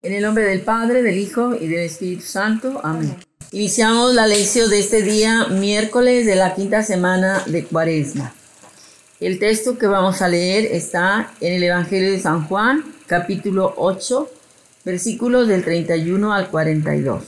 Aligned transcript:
En 0.00 0.12
el 0.12 0.22
nombre 0.22 0.44
del 0.44 0.60
Padre, 0.60 1.02
del 1.02 1.18
Hijo 1.18 1.56
y 1.56 1.66
del 1.66 1.80
Espíritu 1.80 2.22
Santo. 2.22 2.80
Amén. 2.84 3.16
Iniciamos 3.50 4.14
la 4.14 4.28
lección 4.28 4.70
de 4.70 4.78
este 4.78 5.02
día, 5.02 5.46
miércoles 5.48 6.24
de 6.24 6.36
la 6.36 6.54
quinta 6.54 6.84
semana 6.84 7.42
de 7.46 7.64
Cuaresma. 7.64 8.32
El 9.18 9.40
texto 9.40 9.76
que 9.76 9.88
vamos 9.88 10.22
a 10.22 10.28
leer 10.28 10.66
está 10.66 11.32
en 11.40 11.54
el 11.54 11.64
Evangelio 11.64 12.12
de 12.12 12.20
San 12.20 12.46
Juan, 12.46 12.84
capítulo 13.08 13.74
8, 13.76 14.30
versículos 14.84 15.48
del 15.48 15.64
31 15.64 16.32
al 16.32 16.48
42. 16.48 17.24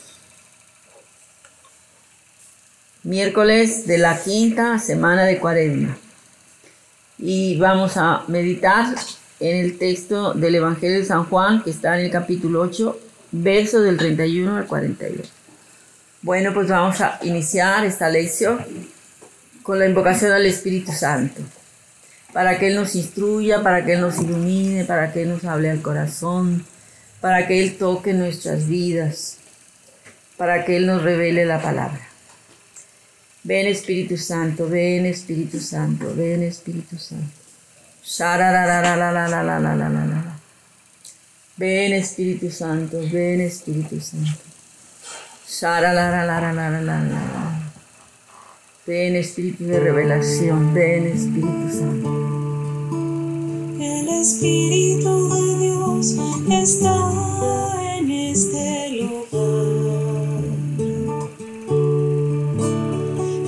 Miércoles 3.02 3.88
de 3.88 3.98
la 3.98 4.22
quinta 4.22 4.78
semana 4.78 5.24
de 5.24 5.40
Cuaresma. 5.40 5.98
Y 7.18 7.58
vamos 7.58 7.96
a 7.96 8.22
meditar 8.28 8.94
en 9.40 9.56
el 9.56 9.78
texto 9.78 10.34
del 10.34 10.54
Evangelio 10.54 10.98
de 10.98 11.04
San 11.04 11.24
Juan, 11.24 11.62
que 11.62 11.70
está 11.70 11.98
en 11.98 12.04
el 12.04 12.10
capítulo 12.10 12.60
8, 12.60 13.00
versos 13.32 13.84
del 13.84 13.96
31 13.96 14.56
al 14.56 14.66
42. 14.66 15.32
Bueno, 16.22 16.52
pues 16.52 16.68
vamos 16.68 17.00
a 17.00 17.18
iniciar 17.22 17.84
esta 17.86 18.10
lección 18.10 18.60
con 19.62 19.78
la 19.78 19.86
invocación 19.86 20.32
al 20.32 20.44
Espíritu 20.44 20.92
Santo, 20.92 21.40
para 22.34 22.58
que 22.58 22.68
Él 22.68 22.76
nos 22.76 22.94
instruya, 22.94 23.62
para 23.62 23.84
que 23.84 23.94
Él 23.94 24.02
nos 24.02 24.18
ilumine, 24.18 24.84
para 24.84 25.12
que 25.12 25.22
Él 25.22 25.30
nos 25.30 25.44
hable 25.44 25.70
al 25.70 25.80
corazón, 25.80 26.64
para 27.22 27.46
que 27.46 27.62
Él 27.62 27.78
toque 27.78 28.12
nuestras 28.12 28.68
vidas, 28.68 29.38
para 30.36 30.66
que 30.66 30.76
Él 30.76 30.86
nos 30.86 31.02
revele 31.02 31.46
la 31.46 31.62
palabra. 31.62 32.00
Ven 33.42 33.66
Espíritu 33.66 34.18
Santo, 34.18 34.68
ven 34.68 35.06
Espíritu 35.06 35.58
Santo, 35.60 36.12
ven 36.14 36.42
Espíritu 36.42 36.98
Santo. 36.98 37.39
Ven 41.56 41.92
Espíritu 41.92 42.50
Santo, 42.50 42.98
ven 43.12 43.40
Espíritu 43.40 44.00
Santo. 44.00 44.42
Ven 48.84 49.14
Espíritu 49.14 49.64
de 49.64 49.78
revelación, 49.78 50.74
ven 50.74 51.06
Espíritu 51.06 51.70
Santo. 51.70 52.08
El 53.78 54.08
Espíritu 54.08 55.12
de 55.32 55.58
Dios 55.58 56.16
está 56.50 56.96
en 57.96 58.10
este 58.10 58.88
lugar. 59.02 60.42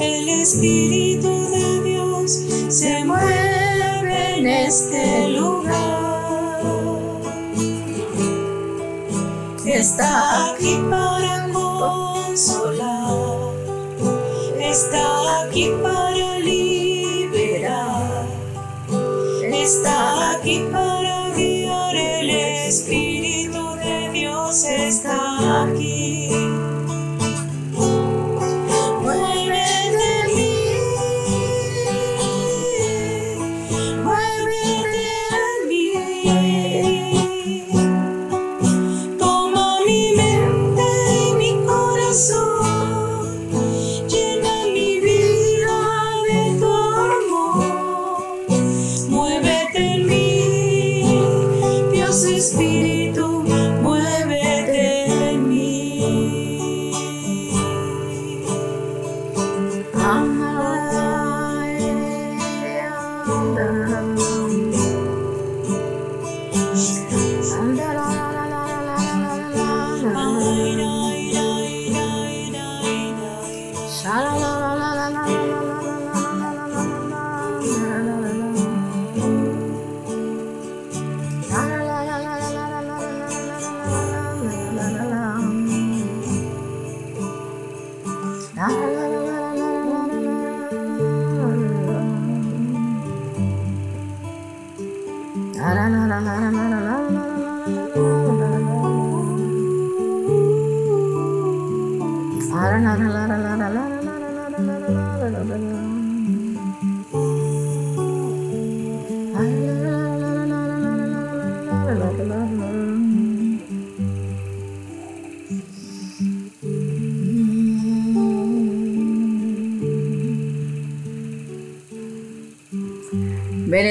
El 0.00 0.28
Espíritu 0.28 1.50
de 1.50 1.82
Dios 1.82 2.30
se 2.68 3.04
mueve 3.04 3.51
este 4.66 5.28
lugar. 5.28 5.72
Está 9.64 10.52
aquí 10.52 10.80
para 10.90 11.48
consolar. 11.52 13.08
Está 14.60 15.42
aquí 15.42 15.72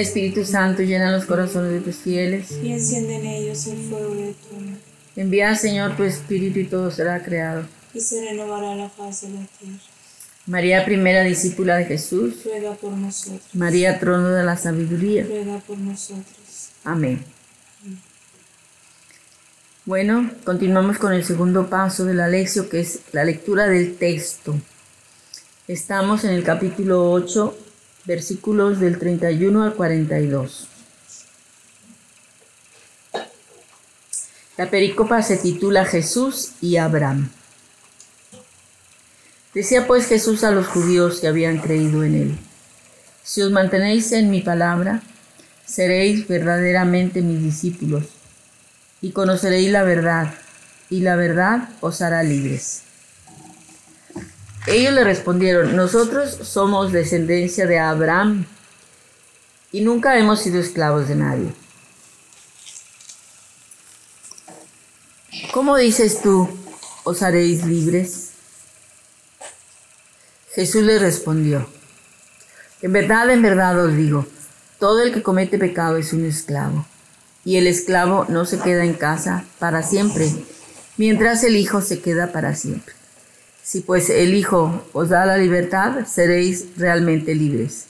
Espíritu 0.01 0.43
Santo, 0.45 0.81
llena 0.83 1.11
los 1.11 1.25
corazones 1.25 1.71
de 1.71 1.79
tus 1.81 1.95
fieles. 1.97 2.51
Y 2.63 2.71
enciende 2.73 3.15
en 3.15 3.25
ellos 3.25 3.65
el 3.67 3.77
fuego 3.89 4.13
de 4.15 4.33
tu 4.33 4.55
amor, 4.55 4.77
Envía 5.15 5.55
Señor 5.55 5.95
tu 5.97 6.03
Espíritu 6.03 6.59
y 6.59 6.65
todo 6.65 6.89
será 6.91 7.21
creado. 7.23 7.65
y 7.93 7.99
se 8.01 8.23
renovará 8.23 8.75
la 8.75 8.89
faz 8.89 9.21
de 9.21 9.29
la 9.29 9.45
tierra. 9.59 9.77
María, 10.47 10.83
primera 10.85 11.23
discípula 11.23 11.75
de 11.77 11.85
Jesús. 11.85 12.43
Ruega 12.45 12.73
por 12.73 12.93
nosotros, 12.93 13.41
María, 13.53 13.99
trono 13.99 14.29
de 14.29 14.43
la 14.43 14.57
sabiduría. 14.57 15.23
ruega 15.23 15.59
por 15.59 15.77
nosotros. 15.77 16.25
Amén. 16.83 17.23
Bueno, 19.85 20.29
continuamos 20.43 20.97
con 20.99 21.11
el 21.13 21.23
segundo 21.25 21.67
paso 21.69 22.05
de 22.05 22.13
la 22.13 22.27
lección, 22.27 22.69
que 22.69 22.79
es 22.81 22.99
la 23.11 23.23
lectura 23.23 23.67
del 23.67 23.95
texto. 23.97 24.55
Estamos 25.67 26.23
en 26.23 26.31
el 26.31 26.43
capítulo 26.43 27.11
8, 27.11 27.57
versículos 28.05 28.79
del 28.79 28.97
31 28.99 29.63
al 29.63 29.73
42. 29.73 30.67
La 34.57 34.69
pericopa 34.69 35.21
se 35.21 35.37
titula 35.37 35.85
Jesús 35.85 36.51
y 36.61 36.77
Abraham. 36.77 37.29
Decía 39.53 39.87
pues 39.87 40.07
Jesús 40.07 40.43
a 40.43 40.51
los 40.51 40.67
judíos 40.67 41.19
que 41.19 41.27
habían 41.27 41.57
creído 41.57 42.03
en 42.03 42.15
él, 42.15 42.37
si 43.23 43.41
os 43.41 43.51
mantenéis 43.51 44.11
en 44.11 44.29
mi 44.29 44.41
palabra, 44.41 45.01
seréis 45.65 46.27
verdaderamente 46.27 47.21
mis 47.21 47.41
discípulos 47.41 48.05
y 49.01 49.11
conoceréis 49.11 49.71
la 49.71 49.83
verdad, 49.83 50.33
y 50.89 51.01
la 51.01 51.15
verdad 51.15 51.69
os 51.81 52.01
hará 52.01 52.23
libres. 52.23 52.83
Ellos 54.67 54.93
le 54.93 55.03
respondieron, 55.03 55.75
nosotros 55.75 56.37
somos 56.43 56.91
descendencia 56.91 57.65
de 57.65 57.79
Abraham 57.79 58.45
y 59.71 59.81
nunca 59.81 60.19
hemos 60.19 60.41
sido 60.41 60.59
esclavos 60.59 61.07
de 61.07 61.15
nadie. 61.15 61.53
¿Cómo 65.51 65.77
dices 65.77 66.21
tú, 66.21 66.47
os 67.03 67.23
haréis 67.23 67.65
libres? 67.65 68.29
Jesús 70.53 70.83
le 70.83 70.99
respondió, 70.99 71.67
en 72.81 72.93
verdad, 72.93 73.29
en 73.31 73.41
verdad 73.41 73.83
os 73.83 73.95
digo, 73.95 74.27
todo 74.79 75.01
el 75.01 75.13
que 75.13 75.23
comete 75.23 75.57
pecado 75.57 75.97
es 75.97 76.13
un 76.13 76.25
esclavo, 76.25 76.85
y 77.45 77.57
el 77.57 77.67
esclavo 77.67 78.25
no 78.29 78.45
se 78.45 78.59
queda 78.59 78.83
en 78.83 78.93
casa 78.93 79.45
para 79.59 79.81
siempre, 79.81 80.31
mientras 80.97 81.43
el 81.43 81.55
Hijo 81.55 81.81
se 81.81 82.01
queda 82.01 82.31
para 82.31 82.53
siempre. 82.53 83.00
Si 83.71 83.79
pues 83.79 84.09
el 84.09 84.33
Hijo 84.33 84.83
os 84.91 85.07
da 85.07 85.25
la 85.25 85.37
libertad, 85.37 86.05
seréis 86.05 86.75
realmente 86.75 87.33
libres. 87.33 87.85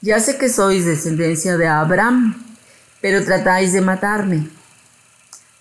Ya 0.00 0.20
sé 0.20 0.38
que 0.38 0.48
sois 0.48 0.84
descendencia 0.84 1.56
de 1.56 1.66
Abraham, 1.66 2.40
pero 3.00 3.24
tratáis 3.24 3.72
de 3.72 3.80
matarme, 3.80 4.48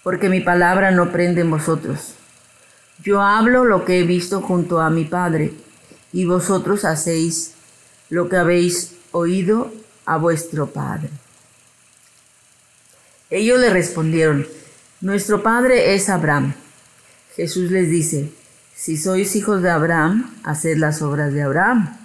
porque 0.03 0.30
mi 0.30 0.39
palabra 0.39 0.91
no 0.91 1.12
prende 1.12 1.41
en 1.41 1.50
vosotros. 1.50 2.13
Yo 3.01 3.24
hablo 3.24 3.65
lo 3.65 3.85
que 3.85 4.01
he 4.01 4.03
visto 4.03 4.39
junto 4.39 4.80
a 4.80 4.91
mi 4.91 5.03
Padre, 5.03 5.51
y 6.12 6.25
vosotros 6.25 6.86
hacéis 6.86 7.56
lo 8.12 8.29
que 8.29 8.38
habéis 8.38 8.97
oído 9.13 9.74
a 10.06 10.18
vuestro 10.18 10.68
Padre. 10.68 11.09
Ellos 13.31 13.59
le 13.59 13.71
respondieron, 13.71 14.45
Nuestro 15.01 15.41
Padre 15.41 15.95
es 15.95 16.07
Abraham. 16.09 16.53
Jesús 17.36 17.71
les 17.71 17.89
dice, 17.89 18.29
Si 18.83 18.97
sois 18.97 19.33
hijos 19.38 19.62
de 19.62 19.69
Abraham, 19.69 20.30
haced 20.44 20.75
las 20.75 21.01
obras 21.01 21.31
de 21.31 21.41
Abraham. 21.41 21.97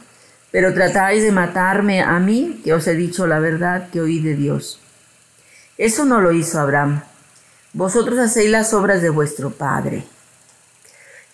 Pero 0.53 0.73
tratáis 0.73 1.25
de 1.25 1.33
matarme 1.33 2.03
a 2.03 2.21
mí, 2.21 2.61
que 2.63 2.73
os 2.73 2.87
he 2.87 2.95
dicho 2.95 3.27
la 3.27 3.41
verdad 3.41 3.91
que 3.91 4.01
oí 4.01 4.21
de 4.21 4.37
Dios. 4.37 4.79
Eso 5.77 6.05
no 6.05 6.21
lo 6.21 6.31
hizo 6.31 6.61
Abraham. 6.61 7.03
Vosotros 7.73 8.21
hacéis 8.21 8.51
las 8.51 8.73
obras 8.75 9.03
de 9.03 9.11
vuestro 9.11 9.51
Padre. 9.51 10.05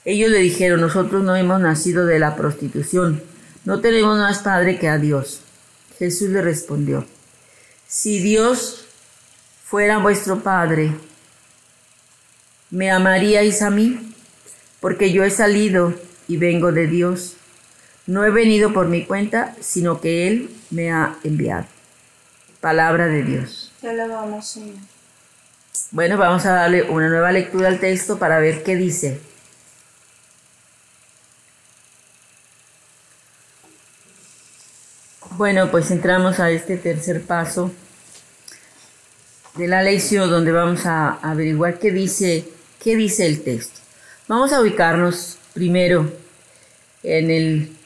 Ellos 0.07 0.31
le 0.31 0.39
dijeron, 0.39 0.81
nosotros 0.81 1.23
no 1.23 1.37
hemos 1.37 1.61
nacido 1.61 2.07
de 2.07 2.19
la 2.19 2.37
prostitución, 2.37 3.23
no 3.67 3.83
tenemos 3.83 4.17
más 4.17 4.39
Padre 4.39 4.79
que 4.79 4.89
a 4.89 4.97
Dios. 4.97 5.43
Jesús 5.99 6.31
le 6.31 6.41
respondió, 6.41 7.05
si 7.87 8.19
Dios 8.19 8.87
fuera 9.63 9.99
vuestro 9.99 10.41
Padre, 10.41 10.97
¿me 12.71 12.91
amaríais 12.91 13.61
a 13.61 13.69
mí? 13.69 14.14
Porque 14.85 15.13
yo 15.13 15.25
he 15.25 15.31
salido 15.31 15.95
y 16.29 16.37
vengo 16.37 16.71
de 16.71 16.87
Dios. 16.87 17.37
No 18.07 18.23
he 18.23 18.31
venido 18.31 18.75
por 18.75 18.89
mi 18.89 19.07
cuenta, 19.07 19.57
sino 19.59 19.99
que 19.99 20.29
Él 20.29 20.55
me 20.69 20.93
ha 20.93 21.17
enviado. 21.25 21.65
Palabra 22.61 23.07
de 23.07 23.23
Dios. 23.23 23.73
Te 23.81 23.89
alabamos, 23.89 24.47
Señor. 24.47 24.77
Bueno, 25.91 26.19
vamos 26.19 26.45
a 26.45 26.53
darle 26.53 26.83
una 26.83 27.09
nueva 27.09 27.33
lectura 27.33 27.69
al 27.69 27.81
texto 27.81 28.19
para 28.19 28.39
ver 28.41 28.63
qué 28.63 28.77
dice. 28.77 29.23
Bueno, 35.31 35.71
pues 35.71 35.91
entramos 35.93 36.41
a 36.41 36.51
este 36.51 36.77
tercer 36.77 37.23
paso 37.23 37.73
de 39.55 39.67
la 39.67 39.83
lección 39.83 40.29
donde 40.29 40.53
vamos 40.53 40.85
a 40.85 41.15
averiguar 41.23 41.79
qué 41.79 41.91
dice, 41.91 42.47
qué 42.83 42.97
dice 42.97 43.25
el 43.25 43.43
texto. 43.43 43.84
Vamos 44.27 44.55
a 44.55 44.63
ubicarnos 44.63 45.37
primero 45.53 46.11
en 47.03 47.31
el, 47.31 47.77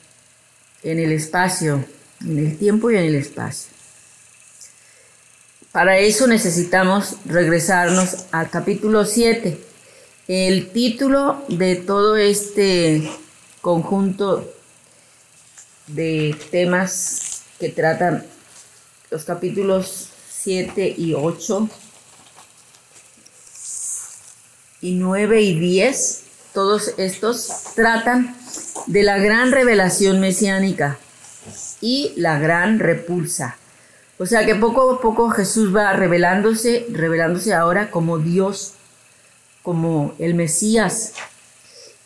espacio, 0.84 1.84
en 2.20 2.38
el 2.38 2.56
tiempo 2.56 2.92
y 2.92 2.96
en 2.96 3.06
el 3.06 3.16
espacio. 3.16 3.72
Para 5.72 5.98
eso 5.98 6.28
necesitamos 6.28 7.16
regresarnos 7.24 8.26
al 8.30 8.50
capítulo 8.50 9.04
7. 9.04 9.58
El 10.28 10.70
título 10.70 11.44
de 11.48 11.74
todo 11.74 12.16
este 12.16 13.10
conjunto 13.60 14.48
de 15.88 16.36
temas 16.52 17.42
que 17.58 17.70
tratan 17.70 18.24
los 19.10 19.24
capítulos 19.24 20.10
7 20.30 20.94
y 20.96 21.14
8 21.14 21.68
y 24.82 24.94
9 24.94 25.42
y 25.42 25.58
10, 25.58 26.24
todos 26.52 26.94
estos 26.96 27.48
tratan 27.74 28.36
de 28.86 29.02
la 29.02 29.18
gran 29.18 29.52
revelación 29.52 30.20
mesiánica 30.20 30.98
y 31.80 32.12
la 32.16 32.38
gran 32.38 32.78
repulsa. 32.78 33.56
O 34.18 34.26
sea 34.26 34.44
que 34.44 34.54
poco 34.54 34.92
a 34.92 35.00
poco 35.00 35.30
Jesús 35.30 35.74
va 35.74 35.92
revelándose, 35.92 36.86
revelándose 36.90 37.54
ahora 37.54 37.90
como 37.90 38.18
Dios, 38.18 38.74
como 39.62 40.14
el 40.18 40.34
Mesías, 40.34 41.12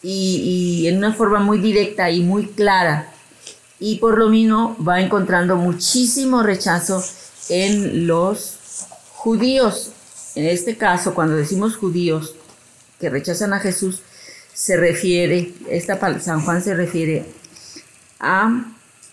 y, 0.02 0.86
en 0.88 0.98
una 0.98 1.14
forma 1.14 1.38
muy 1.38 1.58
directa 1.58 2.10
y 2.10 2.22
muy 2.22 2.48
clara 2.48 3.08
y 3.78 3.96
por 3.96 4.18
lo 4.18 4.28
mismo 4.28 4.76
va 4.86 5.00
encontrando 5.00 5.56
muchísimo 5.56 6.42
rechazo 6.42 7.02
en 7.48 8.06
los 8.06 8.58
judíos. 9.12 9.90
En 10.34 10.46
este 10.46 10.76
caso, 10.76 11.14
cuando 11.14 11.36
decimos 11.36 11.76
judíos 11.76 12.34
que 13.00 13.10
rechazan 13.10 13.52
a 13.52 13.60
Jesús, 13.60 14.02
se 14.54 14.76
refiere, 14.76 15.52
esta 15.68 15.98
San 16.20 16.40
Juan 16.42 16.62
se 16.62 16.74
refiere 16.74 17.24
a 18.20 18.64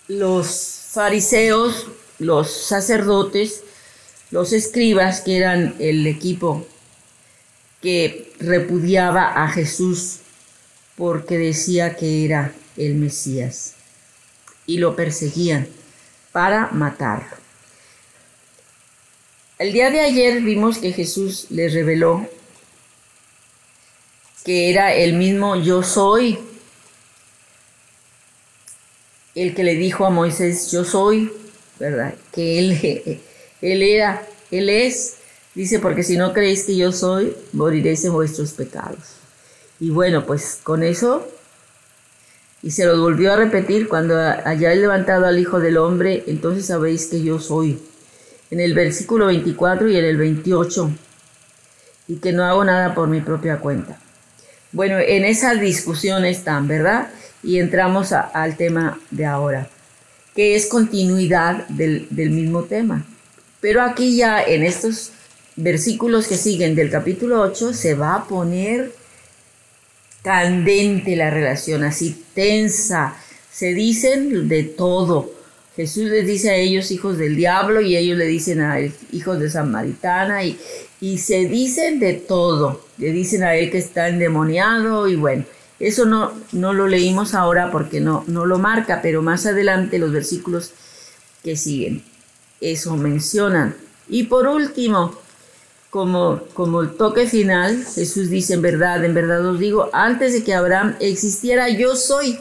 los 0.07 0.85
fariseos, 0.91 1.87
los 2.19 2.51
sacerdotes, 2.51 3.63
los 4.31 4.53
escribas, 4.53 5.21
que 5.21 5.37
eran 5.37 5.75
el 5.79 6.05
equipo 6.07 6.67
que 7.81 8.33
repudiaba 8.39 9.43
a 9.43 9.49
Jesús 9.49 10.19
porque 10.95 11.37
decía 11.37 11.95
que 11.95 12.25
era 12.25 12.53
el 12.75 12.95
Mesías 12.95 13.75
y 14.65 14.77
lo 14.77 14.95
perseguían 14.95 15.67
para 16.31 16.67
matarlo. 16.71 17.37
El 19.57 19.73
día 19.73 19.89
de 19.89 20.01
ayer 20.01 20.41
vimos 20.41 20.77
que 20.77 20.93
Jesús 20.93 21.47
les 21.49 21.73
reveló 21.73 22.29
que 24.49 24.71
era 24.71 24.95
el 24.95 25.13
mismo 25.13 25.57
yo 25.57 25.83
soy, 25.83 26.39
el 29.35 29.53
que 29.53 29.63
le 29.63 29.75
dijo 29.75 30.07
a 30.07 30.09
Moisés 30.09 30.71
yo 30.71 30.83
soy, 30.83 31.31
¿verdad? 31.79 32.15
Que 32.31 32.57
él, 32.57 33.21
él 33.61 33.83
era, 33.83 34.27
él 34.49 34.69
es, 34.69 35.17
dice, 35.53 35.77
porque 35.77 36.01
si 36.01 36.17
no 36.17 36.33
creéis 36.33 36.63
que 36.63 36.75
yo 36.75 36.91
soy, 36.91 37.35
moriréis 37.53 38.03
en 38.05 38.13
vuestros 38.13 38.53
pecados. 38.53 39.17
Y 39.79 39.91
bueno, 39.91 40.25
pues 40.25 40.57
con 40.63 40.81
eso 40.81 41.27
y 42.63 42.71
se 42.71 42.87
lo 42.87 42.99
volvió 42.99 43.31
a 43.33 43.35
repetir 43.35 43.87
cuando 43.87 44.17
haya 44.17 44.73
levantado 44.73 45.27
al 45.27 45.37
Hijo 45.37 45.59
del 45.59 45.77
Hombre, 45.77 46.23
entonces 46.25 46.65
sabéis 46.65 47.05
que 47.05 47.21
yo 47.21 47.37
soy. 47.37 47.79
En 48.49 48.59
el 48.59 48.73
versículo 48.73 49.27
24 49.27 49.89
y 49.89 49.97
en 49.97 50.05
el 50.05 50.17
28. 50.17 50.89
Y 52.07 52.15
que 52.15 52.31
no 52.31 52.45
hago 52.45 52.65
nada 52.65 52.95
por 52.95 53.07
mi 53.09 53.21
propia 53.21 53.59
cuenta. 53.59 53.99
Bueno, 54.71 54.99
en 54.99 55.25
esas 55.25 55.59
discusiones 55.59 56.37
están, 56.37 56.67
¿verdad? 56.67 57.09
Y 57.41 57.59
entramos 57.59 58.11
al 58.11 58.55
tema 58.57 58.99
de 59.09 59.25
ahora, 59.25 59.69
que 60.35 60.55
es 60.55 60.67
continuidad 60.67 61.67
del, 61.69 62.07
del 62.09 62.29
mismo 62.29 62.63
tema. 62.63 63.05
Pero 63.61 63.81
aquí 63.81 64.15
ya 64.15 64.41
en 64.43 64.63
estos 64.63 65.11
versículos 65.55 66.27
que 66.27 66.37
siguen 66.37 66.75
del 66.75 66.89
capítulo 66.89 67.41
8 67.41 67.73
se 67.73 67.95
va 67.95 68.15
a 68.15 68.23
poner 68.25 68.93
candente 70.21 71.15
la 71.15 71.29
relación, 71.29 71.83
así 71.83 72.23
tensa. 72.33 73.15
Se 73.51 73.73
dicen 73.73 74.47
de 74.47 74.63
todo. 74.63 75.38
Jesús 75.75 76.05
les 76.05 76.25
dice 76.25 76.49
a 76.49 76.55
ellos 76.55 76.91
hijos 76.91 77.17
del 77.17 77.35
diablo 77.35 77.81
y 77.81 77.95
ellos 77.95 78.17
le 78.17 78.25
dicen 78.25 78.61
a 78.61 78.79
él 78.79 78.91
hijos 79.11 79.39
de 79.39 79.49
Samaritana 79.49 80.43
y, 80.43 80.59
y 80.99 81.17
se 81.19 81.45
dicen 81.45 81.99
de 81.99 82.13
todo. 82.13 82.85
Le 82.97 83.11
dicen 83.11 83.43
a 83.43 83.55
él 83.55 83.71
que 83.71 83.77
está 83.77 84.09
endemoniado 84.09 85.07
y 85.07 85.15
bueno, 85.15 85.45
eso 85.79 86.05
no, 86.05 86.33
no 86.51 86.73
lo 86.73 86.87
leímos 86.87 87.33
ahora 87.33 87.71
porque 87.71 88.01
no, 88.01 88.25
no 88.27 88.45
lo 88.45 88.59
marca, 88.59 89.01
pero 89.01 89.21
más 89.21 89.45
adelante 89.45 89.99
los 89.99 90.11
versículos 90.11 90.73
que 91.43 91.55
siguen 91.55 92.03
eso 92.61 92.95
mencionan. 92.97 93.75
Y 94.07 94.23
por 94.23 94.47
último, 94.47 95.13
como, 95.89 96.41
como 96.53 96.81
el 96.81 96.95
toque 96.95 97.27
final, 97.27 97.85
Jesús 97.85 98.29
dice, 98.29 98.55
en 98.55 98.61
verdad, 98.61 99.03
en 99.03 99.13
verdad 99.13 99.45
os 99.45 99.59
digo, 99.59 99.89
antes 99.93 100.33
de 100.33 100.43
que 100.43 100.53
Abraham 100.53 100.95
existiera, 100.99 101.69
yo 101.69 101.95
soy. 101.95 102.39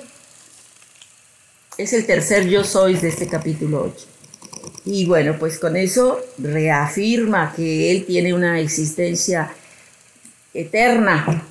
Es 1.79 1.93
el 1.93 2.05
tercer 2.05 2.47
yo 2.49 2.65
soy 2.65 2.97
de 2.97 3.09
este 3.09 3.29
capítulo 3.29 3.93
8. 3.95 4.07
Y 4.85 5.07
bueno, 5.07 5.37
pues 5.39 5.59
con 5.59 5.77
eso 5.77 6.21
reafirma 6.39 7.55
que 7.55 7.91
Él 7.91 8.05
tiene 8.05 8.35
una 8.35 8.61
existencia 8.61 9.51
eterna. 10.53 11.43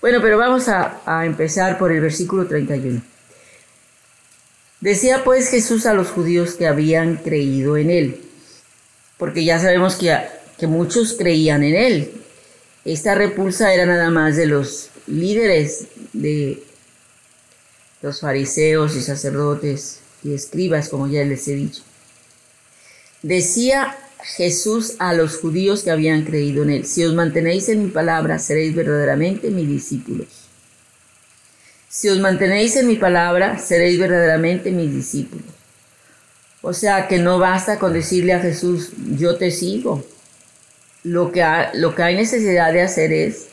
Bueno, 0.00 0.20
pero 0.20 0.38
vamos 0.38 0.68
a, 0.68 1.00
a 1.04 1.26
empezar 1.26 1.78
por 1.78 1.90
el 1.90 2.00
versículo 2.00 2.46
31. 2.46 3.02
Decía 4.80 5.24
pues 5.24 5.48
Jesús 5.48 5.86
a 5.86 5.94
los 5.94 6.08
judíos 6.08 6.54
que 6.54 6.66
habían 6.66 7.16
creído 7.16 7.76
en 7.76 7.90
Él, 7.90 8.20
porque 9.16 9.44
ya 9.44 9.58
sabemos 9.58 9.96
que 9.96 10.16
que 10.62 10.68
muchos 10.68 11.14
creían 11.14 11.64
en 11.64 11.74
él. 11.74 12.12
Esta 12.84 13.16
repulsa 13.16 13.74
era 13.74 13.84
nada 13.84 14.10
más 14.10 14.36
de 14.36 14.46
los 14.46 14.90
líderes 15.08 15.88
de 16.12 16.62
los 18.02 18.20
fariseos 18.20 18.96
y 18.96 19.00
sacerdotes 19.00 20.00
y 20.22 20.34
escribas, 20.34 20.88
como 20.88 21.06
ya 21.06 21.24
les 21.24 21.46
he 21.48 21.54
dicho. 21.54 21.82
Decía 23.22 23.96
Jesús 24.36 24.94
a 24.98 25.14
los 25.14 25.36
judíos 25.36 25.82
que 25.82 25.90
habían 25.90 26.24
creído 26.24 26.64
en 26.64 26.70
él, 26.70 26.86
si 26.86 27.04
os 27.04 27.14
mantenéis 27.14 27.68
en 27.68 27.84
mi 27.84 27.90
palabra, 27.90 28.38
seréis 28.38 28.74
verdaderamente 28.74 29.50
mis 29.50 29.68
discípulos. 29.68 30.28
Si 31.88 32.08
os 32.08 32.18
mantenéis 32.18 32.76
en 32.76 32.88
mi 32.88 32.96
palabra, 32.96 33.58
seréis 33.58 33.98
verdaderamente 33.98 34.70
mis 34.70 34.92
discípulos. 34.92 35.46
O 36.62 36.72
sea 36.72 37.08
que 37.08 37.18
no 37.18 37.38
basta 37.38 37.78
con 37.78 37.92
decirle 37.92 38.32
a 38.32 38.40
Jesús, 38.40 38.92
yo 39.16 39.36
te 39.36 39.50
sigo, 39.50 40.04
lo 41.02 41.32
que, 41.32 41.44
lo 41.74 41.94
que 41.94 42.02
hay 42.02 42.16
necesidad 42.16 42.72
de 42.72 42.82
hacer 42.82 43.12
es 43.12 43.48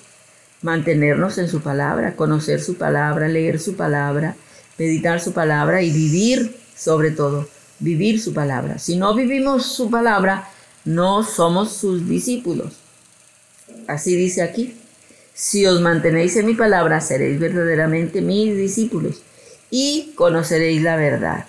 mantenernos 0.62 1.38
en 1.38 1.48
su 1.48 1.62
palabra, 1.62 2.16
conocer 2.16 2.62
su 2.62 2.75
palabra, 2.75 3.28
leer 3.28 3.60
su 3.60 3.75
palabra, 3.75 4.36
meditar 4.78 5.22
su 5.22 5.34
palabra 5.34 5.82
y 5.82 5.92
vivir 5.92 6.56
sobre 6.75 7.12
todo, 7.12 7.48
vivir 7.80 8.22
su 8.22 8.34
palabra. 8.34 8.80
Si 8.80 8.96
no 8.96 9.13
vivimos 9.13 9.66
su 9.66 9.89
palabra, 9.89 10.50
no 10.86 11.24
somos 11.24 11.74
sus 11.74 12.08
discípulos. 12.08 12.74
Así 13.88 14.16
dice 14.16 14.42
aquí. 14.42 14.75
Si 15.34 15.66
os 15.66 15.80
mantenéis 15.80 16.36
en 16.36 16.46
mi 16.46 16.54
palabra, 16.54 17.00
seréis 17.00 17.39
verdaderamente 17.39 18.22
mis 18.22 18.58
discípulos 18.58 19.22
y 19.70 20.12
conoceréis 20.16 20.82
la 20.82 20.98
verdad. 20.98 21.46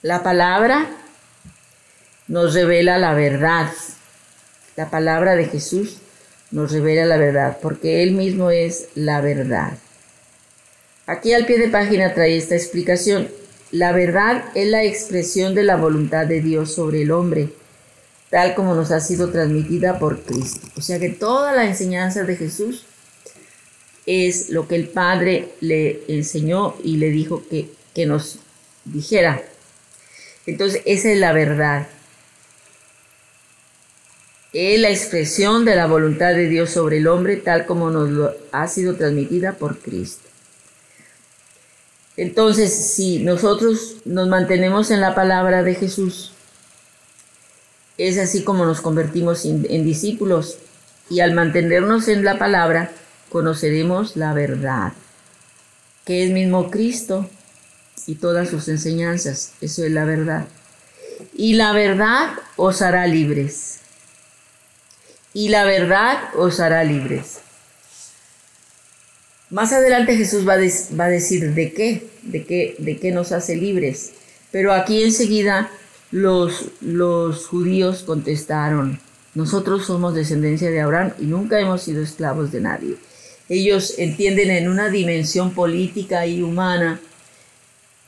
La 0.00 0.22
palabra 0.22 0.88
nos 2.26 2.54
revela 2.54 2.96
la 2.98 3.12
verdad. 3.12 3.70
La 4.76 4.90
palabra 4.90 5.36
de 5.36 5.44
Jesús 5.44 5.98
nos 6.54 6.70
revela 6.70 7.04
la 7.04 7.16
verdad, 7.16 7.58
porque 7.60 8.04
Él 8.04 8.12
mismo 8.12 8.48
es 8.48 8.86
la 8.94 9.20
verdad. 9.20 9.76
Aquí 11.04 11.32
al 11.32 11.46
pie 11.46 11.58
de 11.58 11.68
página 11.68 12.14
trae 12.14 12.36
esta 12.36 12.54
explicación. 12.54 13.28
La 13.72 13.90
verdad 13.90 14.44
es 14.54 14.68
la 14.68 14.84
expresión 14.84 15.56
de 15.56 15.64
la 15.64 15.76
voluntad 15.76 16.26
de 16.26 16.40
Dios 16.40 16.72
sobre 16.72 17.02
el 17.02 17.10
hombre, 17.10 17.48
tal 18.30 18.54
como 18.54 18.76
nos 18.76 18.92
ha 18.92 19.00
sido 19.00 19.30
transmitida 19.30 19.98
por 19.98 20.20
Cristo. 20.22 20.68
O 20.76 20.80
sea 20.80 21.00
que 21.00 21.08
toda 21.08 21.52
la 21.54 21.64
enseñanza 21.64 22.22
de 22.22 22.36
Jesús 22.36 22.86
es 24.06 24.50
lo 24.50 24.68
que 24.68 24.76
el 24.76 24.86
Padre 24.86 25.48
le 25.60 26.02
enseñó 26.06 26.76
y 26.84 26.98
le 26.98 27.10
dijo 27.10 27.42
que, 27.50 27.68
que 27.92 28.06
nos 28.06 28.38
dijera. 28.84 29.42
Entonces, 30.46 30.82
esa 30.84 31.10
es 31.10 31.18
la 31.18 31.32
verdad 31.32 31.88
es 34.54 34.80
la 34.80 34.88
expresión 34.88 35.64
de 35.64 35.74
la 35.74 35.86
voluntad 35.86 36.32
de 36.32 36.48
Dios 36.48 36.70
sobre 36.70 36.98
el 36.98 37.08
hombre 37.08 37.36
tal 37.36 37.66
como 37.66 37.90
nos 37.90 38.08
lo 38.10 38.36
ha 38.52 38.68
sido 38.68 38.94
transmitida 38.94 39.54
por 39.54 39.78
Cristo. 39.78 40.28
Entonces, 42.16 42.72
si 42.72 43.18
nosotros 43.18 43.96
nos 44.04 44.28
mantenemos 44.28 44.92
en 44.92 45.00
la 45.00 45.16
palabra 45.16 45.64
de 45.64 45.74
Jesús, 45.74 46.30
es 47.98 48.16
así 48.16 48.44
como 48.44 48.64
nos 48.64 48.80
convertimos 48.80 49.44
en, 49.44 49.66
en 49.68 49.84
discípulos 49.84 50.58
y 51.10 51.18
al 51.18 51.34
mantenernos 51.34 52.06
en 52.06 52.24
la 52.24 52.38
palabra, 52.38 52.92
conoceremos 53.30 54.16
la 54.16 54.32
verdad, 54.34 54.92
que 56.04 56.24
es 56.24 56.30
mismo 56.30 56.70
Cristo 56.70 57.28
y 58.06 58.14
todas 58.14 58.50
sus 58.50 58.68
enseñanzas. 58.68 59.54
Eso 59.60 59.82
es 59.82 59.90
la 59.90 60.04
verdad. 60.04 60.46
Y 61.34 61.54
la 61.54 61.72
verdad 61.72 62.30
os 62.54 62.82
hará 62.82 63.08
libres 63.08 63.80
y 65.34 65.50
la 65.50 65.64
verdad 65.64 66.16
os 66.36 66.60
hará 66.60 66.82
libres. 66.84 67.40
Más 69.50 69.72
adelante 69.72 70.16
Jesús 70.16 70.48
va, 70.48 70.54
a 70.54 71.08
decir 71.08 71.52
de 71.52 71.74
qué, 71.74 72.08
de 72.22 72.44
qué, 72.44 72.74
de 72.78 72.98
qué 72.98 73.12
nos 73.12 73.32
hace 73.32 73.56
libres. 73.56 74.12
Pero 74.50 74.72
aquí 74.72 75.02
enseguida 75.02 75.70
los, 76.10 76.70
los 76.80 77.46
judíos 77.46 78.02
contestaron, 78.04 78.98
nosotros 79.34 79.84
somos 79.84 80.14
descendencia 80.14 80.70
de 80.70 80.80
Abraham 80.80 81.12
y 81.20 81.24
nunca 81.24 81.60
hemos 81.60 81.82
sido 81.82 82.02
esclavos 82.02 82.50
de 82.50 82.60
nadie. 82.62 82.96
Ellos 83.48 83.94
entienden 83.98 84.50
en 84.50 84.68
una 84.68 84.88
dimensión 84.88 85.52
política 85.52 86.26
y 86.26 86.40
humana 86.40 87.00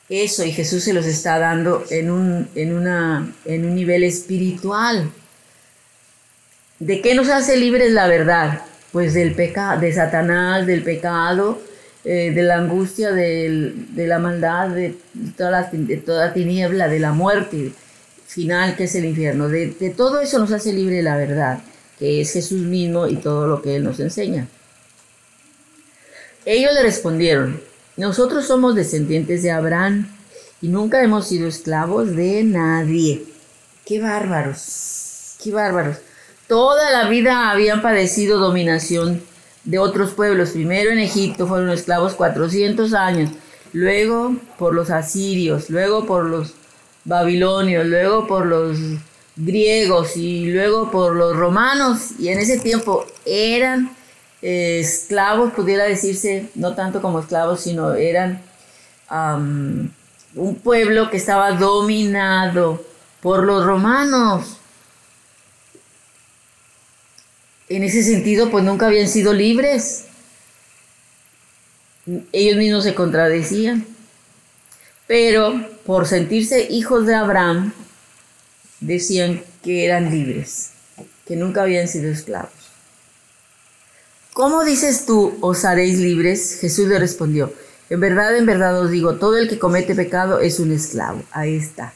eso 0.09 0.45
y 0.45 0.53
Jesús 0.53 0.85
se 0.85 0.93
los 0.93 1.05
está 1.05 1.39
dando 1.39 1.85
en 1.91 2.11
un, 2.11 2.49
en 2.55 2.77
una, 2.77 3.35
en 3.45 3.65
un 3.65 3.75
nivel 3.75 4.05
espiritual. 4.05 5.11
¿De 6.79 7.01
qué 7.01 7.15
nos 7.15 7.29
hace 7.29 7.57
libres 7.57 7.93
la 7.93 8.07
verdad? 8.07 8.63
Pues 8.93 9.15
del 9.15 9.35
pecado, 9.35 9.81
de 9.81 9.93
Satanás, 9.93 10.67
del 10.67 10.83
pecado, 10.83 11.61
eh, 12.05 12.33
de 12.35 12.43
la 12.43 12.57
angustia, 12.57 13.13
de 13.13 13.73
la 13.95 14.19
maldad, 14.19 14.69
de 14.69 14.97
toda, 15.37 15.51
la, 15.51 15.71
de 15.71 15.97
toda 15.97 16.33
tiniebla, 16.33 16.89
de 16.89 17.01
la 17.01 17.13
muerte 17.13 17.73
final 18.27 18.77
que 18.77 18.85
es 18.85 18.95
el 18.95 19.05
infierno. 19.05 19.49
De, 19.49 19.69
de 19.69 19.91
todo 19.91 20.21
eso 20.21 20.39
nos 20.39 20.53
hace 20.53 20.73
libre 20.73 21.03
la 21.03 21.17
verdad, 21.17 21.61
que 21.99 22.21
es 22.21 22.33
Jesús 22.33 22.61
mismo 22.61 23.07
y 23.07 23.17
todo 23.17 23.47
lo 23.47 23.63
que 23.63 23.77
Él 23.77 23.85
nos 23.85 23.99
enseña. 24.01 24.47
Ellos 26.45 26.73
le 26.75 26.83
respondieron, 26.83 27.61
nosotros 27.97 28.47
somos 28.47 28.75
descendientes 28.75 29.43
de 29.43 29.51
Abraham 29.51 30.09
y 30.61 30.69
nunca 30.69 31.03
hemos 31.03 31.27
sido 31.27 31.49
esclavos 31.49 32.15
de 32.15 32.45
nadie. 32.45 33.25
Qué 33.85 34.01
bárbaros, 34.01 35.37
qué 35.43 35.51
bárbaros. 35.51 35.97
Toda 36.49 36.93
la 36.93 37.09
vida 37.09 37.51
habían 37.51 37.83
padecido 37.83 38.39
dominación 38.39 39.21
de 39.65 39.81
otros 39.81 40.13
pueblos. 40.13 40.51
Primero 40.51 40.93
en 40.93 41.01
Egipto 41.01 41.49
fueron 41.49 41.71
esclavos 41.71 42.15
400 42.15 42.95
años, 42.95 43.31
luego 43.73 44.37
por 44.57 44.73
los 44.73 44.91
asirios, 44.91 45.71
luego 45.71 46.07
por 46.07 46.25
los 46.25 46.55
babilonios, 47.05 47.85
luego 47.87 48.29
por 48.29 48.47
los 48.47 48.79
griegos 49.35 50.17
y 50.17 50.47
luego 50.53 50.93
por 50.93 51.17
los 51.17 51.37
romanos. 51.37 52.13
Y 52.21 52.29
en 52.29 52.39
ese 52.39 52.61
tiempo 52.61 53.05
eran 53.25 53.91
eh, 54.41 54.79
esclavos, 54.81 55.53
pudiera 55.53 55.83
decirse, 55.83 56.49
no 56.55 56.77
tanto 56.77 57.03
como 57.03 57.19
esclavos, 57.19 57.61
sino 57.61 57.95
eran 57.95 58.41
un 59.11 60.55
pueblo 60.63 61.11
que 61.11 61.17
estaba 61.17 61.53
dominado 61.53 62.85
por 63.21 63.43
los 63.43 63.65
romanos 63.65 64.59
en 67.69 67.83
ese 67.83 68.03
sentido, 68.03 68.51
pues 68.51 68.65
nunca 68.65 68.87
habían 68.87 69.09
sido 69.09 69.33
libres. 69.33 70.05
Ellos 72.33 72.57
mismos 72.57 72.85
se 72.85 72.95
contradecían. 72.95 73.85
Pero 75.07 75.69
por 75.85 76.07
sentirse 76.07 76.67
hijos 76.71 77.07
de 77.07 77.15
Abraham, 77.15 77.73
decían 78.81 79.43
que 79.63 79.85
eran 79.85 80.11
libres, 80.11 80.71
que 81.27 81.37
nunca 81.37 81.63
habían 81.63 81.89
sido 81.89 82.11
esclavos. 82.11 82.51
¿Cómo 84.33 84.65
dices 84.65 85.07
tú, 85.07 85.39
os 85.41 85.65
haréis 85.65 85.99
libres? 85.99 86.59
Jesús 86.61 86.89
le 86.89 86.99
respondió, 86.99 87.53
en 87.89 88.01
verdad, 88.01 88.37
en 88.37 88.47
verdad 88.47 88.79
os 88.81 88.91
digo, 88.91 89.15
todo 89.15 89.39
el 89.39 89.49
que 89.49 89.59
comete 89.59 89.95
pecado 89.95 90.41
es 90.41 90.59
un 90.59 90.73
esclavo. 90.73 91.23
Ahí 91.31 91.57
está. 91.57 91.95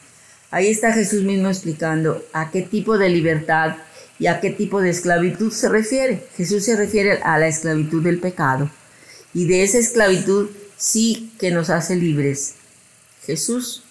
Ahí 0.49 0.67
está 0.69 0.91
Jesús 0.93 1.23
mismo 1.23 1.49
explicando 1.49 2.25
a 2.33 2.49
qué 2.49 2.61
tipo 2.61 2.97
de 2.97 3.09
libertad 3.09 3.75
¿Y 4.21 4.27
a 4.27 4.39
qué 4.39 4.51
tipo 4.51 4.81
de 4.81 4.91
esclavitud 4.91 5.51
se 5.51 5.67
refiere? 5.67 6.23
Jesús 6.37 6.65
se 6.65 6.75
refiere 6.75 7.19
a 7.23 7.39
la 7.39 7.47
esclavitud 7.47 8.03
del 8.03 8.19
pecado. 8.19 8.69
Y 9.33 9.47
de 9.47 9.63
esa 9.63 9.79
esclavitud 9.79 10.51
sí 10.77 11.33
que 11.39 11.49
nos 11.49 11.71
hace 11.71 11.95
libres. 11.95 12.53
Jesús, 13.25 13.81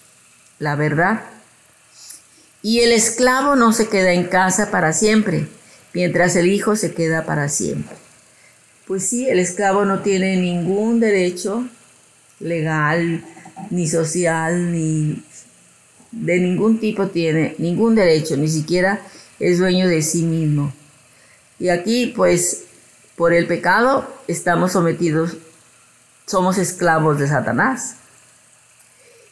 la 0.57 0.77
verdad. 0.77 1.25
Y 2.61 2.79
el 2.79 2.93
esclavo 2.93 3.57
no 3.57 3.73
se 3.73 3.89
queda 3.89 4.13
en 4.13 4.23
casa 4.23 4.71
para 4.71 4.93
siempre, 4.93 5.49
mientras 5.93 6.37
el 6.37 6.47
hijo 6.47 6.77
se 6.77 6.93
queda 6.93 7.25
para 7.25 7.49
siempre. 7.49 7.97
Pues 8.87 9.05
sí, 9.05 9.27
el 9.27 9.37
esclavo 9.37 9.83
no 9.83 9.99
tiene 9.99 10.37
ningún 10.37 11.01
derecho 11.01 11.67
legal, 12.39 13.21
ni 13.69 13.85
social, 13.85 14.71
ni 14.71 15.21
de 16.13 16.39
ningún 16.39 16.79
tipo 16.79 17.07
tiene, 17.07 17.53
ningún 17.57 17.95
derecho, 17.95 18.37
ni 18.37 18.47
siquiera 18.47 19.01
es 19.41 19.57
dueño 19.57 19.87
de 19.87 20.03
sí 20.03 20.21
mismo. 20.21 20.71
Y 21.59 21.69
aquí, 21.69 22.13
pues, 22.15 22.63
por 23.15 23.33
el 23.33 23.47
pecado 23.47 24.07
estamos 24.27 24.73
sometidos, 24.73 25.35
somos 26.27 26.57
esclavos 26.57 27.19
de 27.19 27.27
Satanás. 27.27 27.95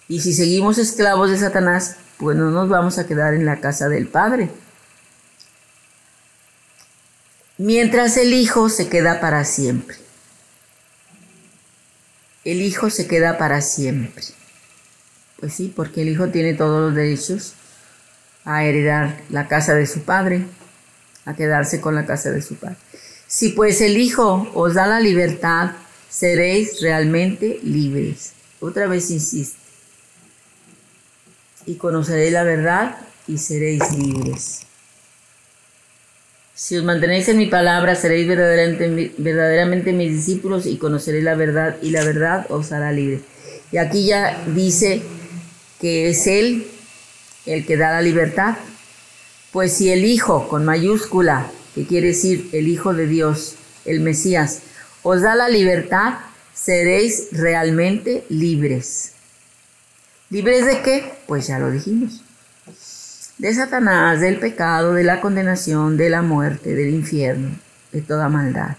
Y 0.08 0.22
si 0.22 0.34
seguimos 0.34 0.80
esclavos 0.80 1.30
de 1.30 1.38
Satanás, 1.38 1.96
pues 2.18 2.36
no 2.36 2.50
nos 2.50 2.68
vamos 2.68 2.98
a 2.98 3.06
quedar 3.06 3.36
en 3.36 3.46
la 3.46 3.62
casa 3.62 3.88
del 3.88 4.08
Padre. 4.08 4.50
Mientras 7.58 8.18
el 8.18 8.34
Hijo 8.34 8.70
se 8.70 8.90
queda 8.90 9.20
para 9.20 9.46
siempre. 9.46 9.96
El 12.44 12.62
Hijo 12.62 12.90
se 12.90 13.08
queda 13.08 13.38
para 13.38 13.62
siempre. 13.62 14.24
Pues 15.40 15.54
sí, 15.54 15.72
porque 15.74 16.02
el 16.02 16.10
Hijo 16.10 16.30
tiene 16.30 16.56
todos 16.56 16.82
los 16.82 16.96
derechos 16.96 17.54
a 18.46 18.64
heredar 18.64 19.18
la 19.30 19.48
casa 19.48 19.74
de 19.76 19.86
su 19.86 20.02
padre, 20.02 20.44
a 21.26 21.36
quedarse 21.36 21.82
con 21.82 21.96
la 21.96 22.06
casa 22.06 22.32
de 22.32 22.42
su 22.42 22.56
padre. 22.56 22.78
Si 23.28 23.50
pues 23.50 23.82
el 23.82 23.98
Hijo 23.98 24.50
os 24.56 24.74
da 24.74 24.88
la 24.88 25.00
libertad, 25.00 25.72
seréis 26.10 26.82
realmente 26.82 27.60
libres. 27.64 28.34
Otra 28.60 28.88
vez 28.88 29.12
insiste. 29.12 29.60
Y 31.66 31.76
conoceréis 31.76 32.34
la 32.34 32.44
verdad 32.44 32.98
y 33.28 33.38
seréis 33.38 33.84
libres. 33.96 34.62
Si 36.56 36.76
os 36.76 36.84
mantenéis 36.84 37.30
en 37.30 37.38
mi 37.38 37.46
palabra, 37.46 37.96
seréis 37.96 38.28
verdaderamente, 38.28 39.14
verdaderamente 39.18 39.94
mis 39.94 40.12
discípulos 40.12 40.66
y 40.66 40.78
conoceréis 40.78 41.24
la 41.24 41.36
verdad 41.36 41.78
y 41.82 41.92
la 41.92 42.04
verdad 42.04 42.48
os 42.50 42.72
hará 42.72 42.92
libres. 42.92 43.22
Y 43.72 43.78
aquí 43.78 44.08
ya 44.08 44.44
dice 44.48 45.02
que 45.80 46.10
es 46.10 46.26
Él 46.28 46.68
el 47.50 47.66
que 47.66 47.78
da 47.78 47.92
la 47.92 48.02
libertad, 48.02 48.56
Pues 49.52 49.74
si 49.74 49.90
el 49.90 50.06
Hijo, 50.06 50.48
con 50.48 50.64
mayúscula, 50.64 51.48
que 51.74 51.88
quiere 51.88 52.10
decir 52.10 52.50
el 52.54 52.68
Hijo 52.68 52.94
de 52.94 53.08
Dios, 53.08 53.56
el 53.84 54.00
Mesías, 54.00 54.62
os 55.02 55.24
da 55.24 55.34
la 55.34 55.50
libertad, 55.50 56.20
seréis 56.54 57.30
realmente 57.32 58.24
libres. 58.30 59.14
¿Libres 60.30 60.68
de 60.68 60.84
qué? 60.84 61.14
Pues 61.26 61.48
ya 61.48 61.58
lo 61.58 61.72
dijimos. 61.72 62.24
De 63.40 63.52
Satanás, 63.56 64.20
del 64.20 64.38
pecado, 64.38 64.94
de 64.94 65.04
la 65.04 65.20
condenación, 65.20 65.98
de 65.98 66.12
la 66.12 66.22
muerte, 66.22 66.76
del 66.76 66.90
infierno, 66.94 67.50
de 67.92 68.02
toda 68.02 68.30
maldad. 68.30 68.78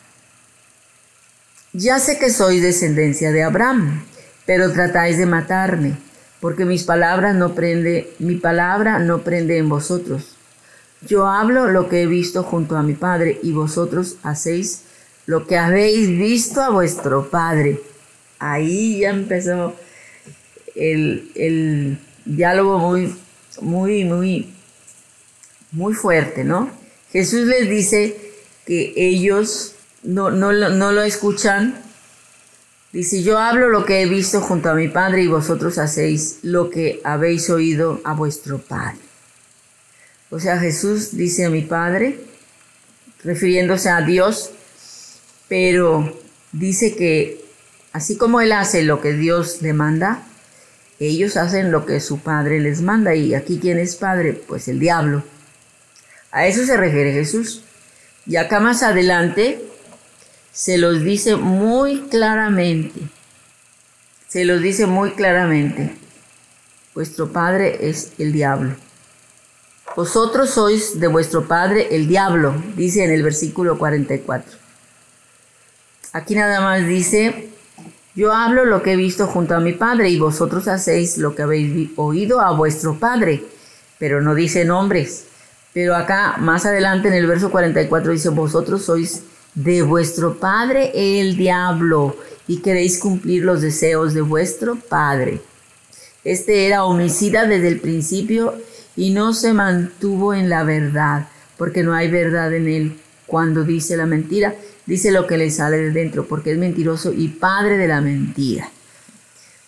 Ya 1.72 1.98
sé 1.98 2.18
que 2.18 2.30
sois 2.30 2.62
descendencia 2.62 3.32
de 3.32 3.42
Abraham, 3.42 4.04
pero 4.46 4.72
tratáis 4.72 5.18
de 5.18 5.26
matarme, 5.26 5.96
porque 6.40 6.64
mis 6.64 6.84
palabras 6.84 7.34
no 7.34 7.54
prende, 7.54 8.12
mi 8.18 8.36
palabra 8.36 8.98
no 8.98 9.22
prende 9.22 9.58
en 9.58 9.68
vosotros. 9.68 10.36
Yo 11.06 11.26
hablo 11.26 11.66
lo 11.66 11.88
que 11.88 12.02
he 12.02 12.06
visto 12.06 12.42
junto 12.42 12.76
a 12.76 12.82
mi 12.82 12.94
padre, 12.94 13.38
y 13.42 13.52
vosotros 13.52 14.16
hacéis 14.22 14.82
lo 15.26 15.46
que 15.46 15.56
habéis 15.56 16.08
visto 16.08 16.60
a 16.60 16.70
vuestro 16.70 17.30
padre. 17.30 17.80
Ahí 18.38 19.00
ya 19.00 19.10
empezó 19.10 19.74
el, 20.74 21.30
el 21.34 21.98
diálogo 22.24 22.78
muy, 22.78 23.14
muy, 23.60 24.04
muy, 24.04 24.54
muy 25.72 25.94
fuerte, 25.94 26.44
¿no? 26.44 26.70
Jesús 27.12 27.46
les 27.46 27.68
dice 27.68 28.16
que 28.66 28.92
ellos 28.96 29.74
no, 30.02 30.30
no, 30.30 30.52
no 30.52 30.92
lo 30.92 31.02
escuchan. 31.02 31.82
Dice, 32.92 33.22
yo 33.22 33.38
hablo 33.38 33.68
lo 33.68 33.84
que 33.84 34.02
he 34.02 34.06
visto 34.06 34.40
junto 34.40 34.68
a 34.68 34.74
mi 34.74 34.88
Padre 34.88 35.22
y 35.22 35.28
vosotros 35.28 35.78
hacéis 35.78 36.40
lo 36.42 36.70
que 36.70 37.00
habéis 37.04 37.48
oído 37.48 38.00
a 38.02 38.14
vuestro 38.14 38.58
Padre. 38.58 38.98
O 40.30 40.40
sea, 40.40 40.58
Jesús 40.58 41.16
dice 41.16 41.44
a 41.44 41.50
mi 41.50 41.62
Padre, 41.62 42.18
refiriéndose 43.22 43.90
a 43.90 44.00
Dios, 44.00 44.50
pero 45.48 46.20
dice 46.50 46.96
que 46.96 47.44
así 47.92 48.16
como 48.16 48.40
Él 48.40 48.50
hace 48.50 48.82
lo 48.82 49.00
que 49.00 49.12
Dios 49.12 49.62
le 49.62 49.72
manda, 49.72 50.24
ellos 50.98 51.36
hacen 51.36 51.70
lo 51.70 51.86
que 51.86 52.00
su 52.00 52.18
Padre 52.18 52.58
les 52.58 52.82
manda. 52.82 53.14
Y 53.14 53.34
aquí, 53.34 53.60
¿quién 53.60 53.78
es 53.78 53.94
Padre? 53.94 54.32
Pues 54.32 54.66
el 54.66 54.80
diablo. 54.80 55.22
A 56.32 56.46
eso 56.46 56.66
se 56.66 56.76
refiere 56.76 57.12
Jesús. 57.12 57.62
Y 58.26 58.36
acá 58.36 58.58
más 58.58 58.82
adelante 58.82 59.69
se 60.52 60.78
los 60.78 61.02
dice 61.02 61.36
muy 61.36 62.02
claramente. 62.02 63.00
Se 64.28 64.44
los 64.44 64.60
dice 64.60 64.86
muy 64.86 65.12
claramente. 65.12 65.94
Vuestro 66.94 67.32
padre 67.32 67.88
es 67.88 68.12
el 68.18 68.32
diablo. 68.32 68.74
Vosotros 69.96 70.50
sois 70.50 71.00
de 71.00 71.08
vuestro 71.08 71.48
padre 71.48 71.88
el 71.90 72.06
diablo, 72.06 72.54
dice 72.76 73.04
en 73.04 73.10
el 73.10 73.22
versículo 73.22 73.76
44. 73.76 74.58
Aquí 76.12 76.34
nada 76.34 76.60
más 76.60 76.86
dice, 76.86 77.50
yo 78.14 78.32
hablo 78.32 78.64
lo 78.64 78.82
que 78.82 78.92
he 78.92 78.96
visto 78.96 79.26
junto 79.26 79.54
a 79.54 79.60
mi 79.60 79.72
padre 79.72 80.10
y 80.10 80.18
vosotros 80.18 80.68
hacéis 80.68 81.18
lo 81.18 81.34
que 81.34 81.42
habéis 81.42 81.90
oído 81.96 82.40
a 82.40 82.52
vuestro 82.52 82.98
padre, 82.98 83.44
pero 83.98 84.20
no 84.20 84.34
dice 84.34 84.64
nombres. 84.64 85.26
Pero 85.72 85.94
acá 85.94 86.36
más 86.38 86.66
adelante 86.66 87.08
en 87.08 87.14
el 87.14 87.26
verso 87.26 87.50
44 87.50 88.12
dice, 88.12 88.28
vosotros 88.30 88.84
sois 88.84 89.22
de 89.54 89.82
vuestro 89.82 90.38
padre 90.38 90.92
el 90.94 91.36
diablo 91.36 92.16
y 92.46 92.58
queréis 92.58 92.98
cumplir 92.98 93.44
los 93.44 93.62
deseos 93.62 94.14
de 94.14 94.20
vuestro 94.20 94.76
padre. 94.76 95.40
Este 96.24 96.66
era 96.66 96.84
homicida 96.84 97.46
desde 97.46 97.68
el 97.68 97.80
principio 97.80 98.54
y 98.96 99.10
no 99.10 99.32
se 99.32 99.52
mantuvo 99.52 100.34
en 100.34 100.48
la 100.48 100.64
verdad, 100.64 101.28
porque 101.56 101.82
no 101.82 101.94
hay 101.94 102.10
verdad 102.10 102.52
en 102.52 102.68
él. 102.68 102.98
Cuando 103.26 103.64
dice 103.64 103.96
la 103.96 104.06
mentira, 104.06 104.54
dice 104.86 105.12
lo 105.12 105.26
que 105.26 105.38
le 105.38 105.50
sale 105.50 105.78
de 105.78 105.90
dentro, 105.92 106.26
porque 106.26 106.52
es 106.52 106.58
mentiroso 106.58 107.12
y 107.12 107.28
padre 107.28 107.76
de 107.76 107.88
la 107.88 108.00
mentira. 108.00 108.68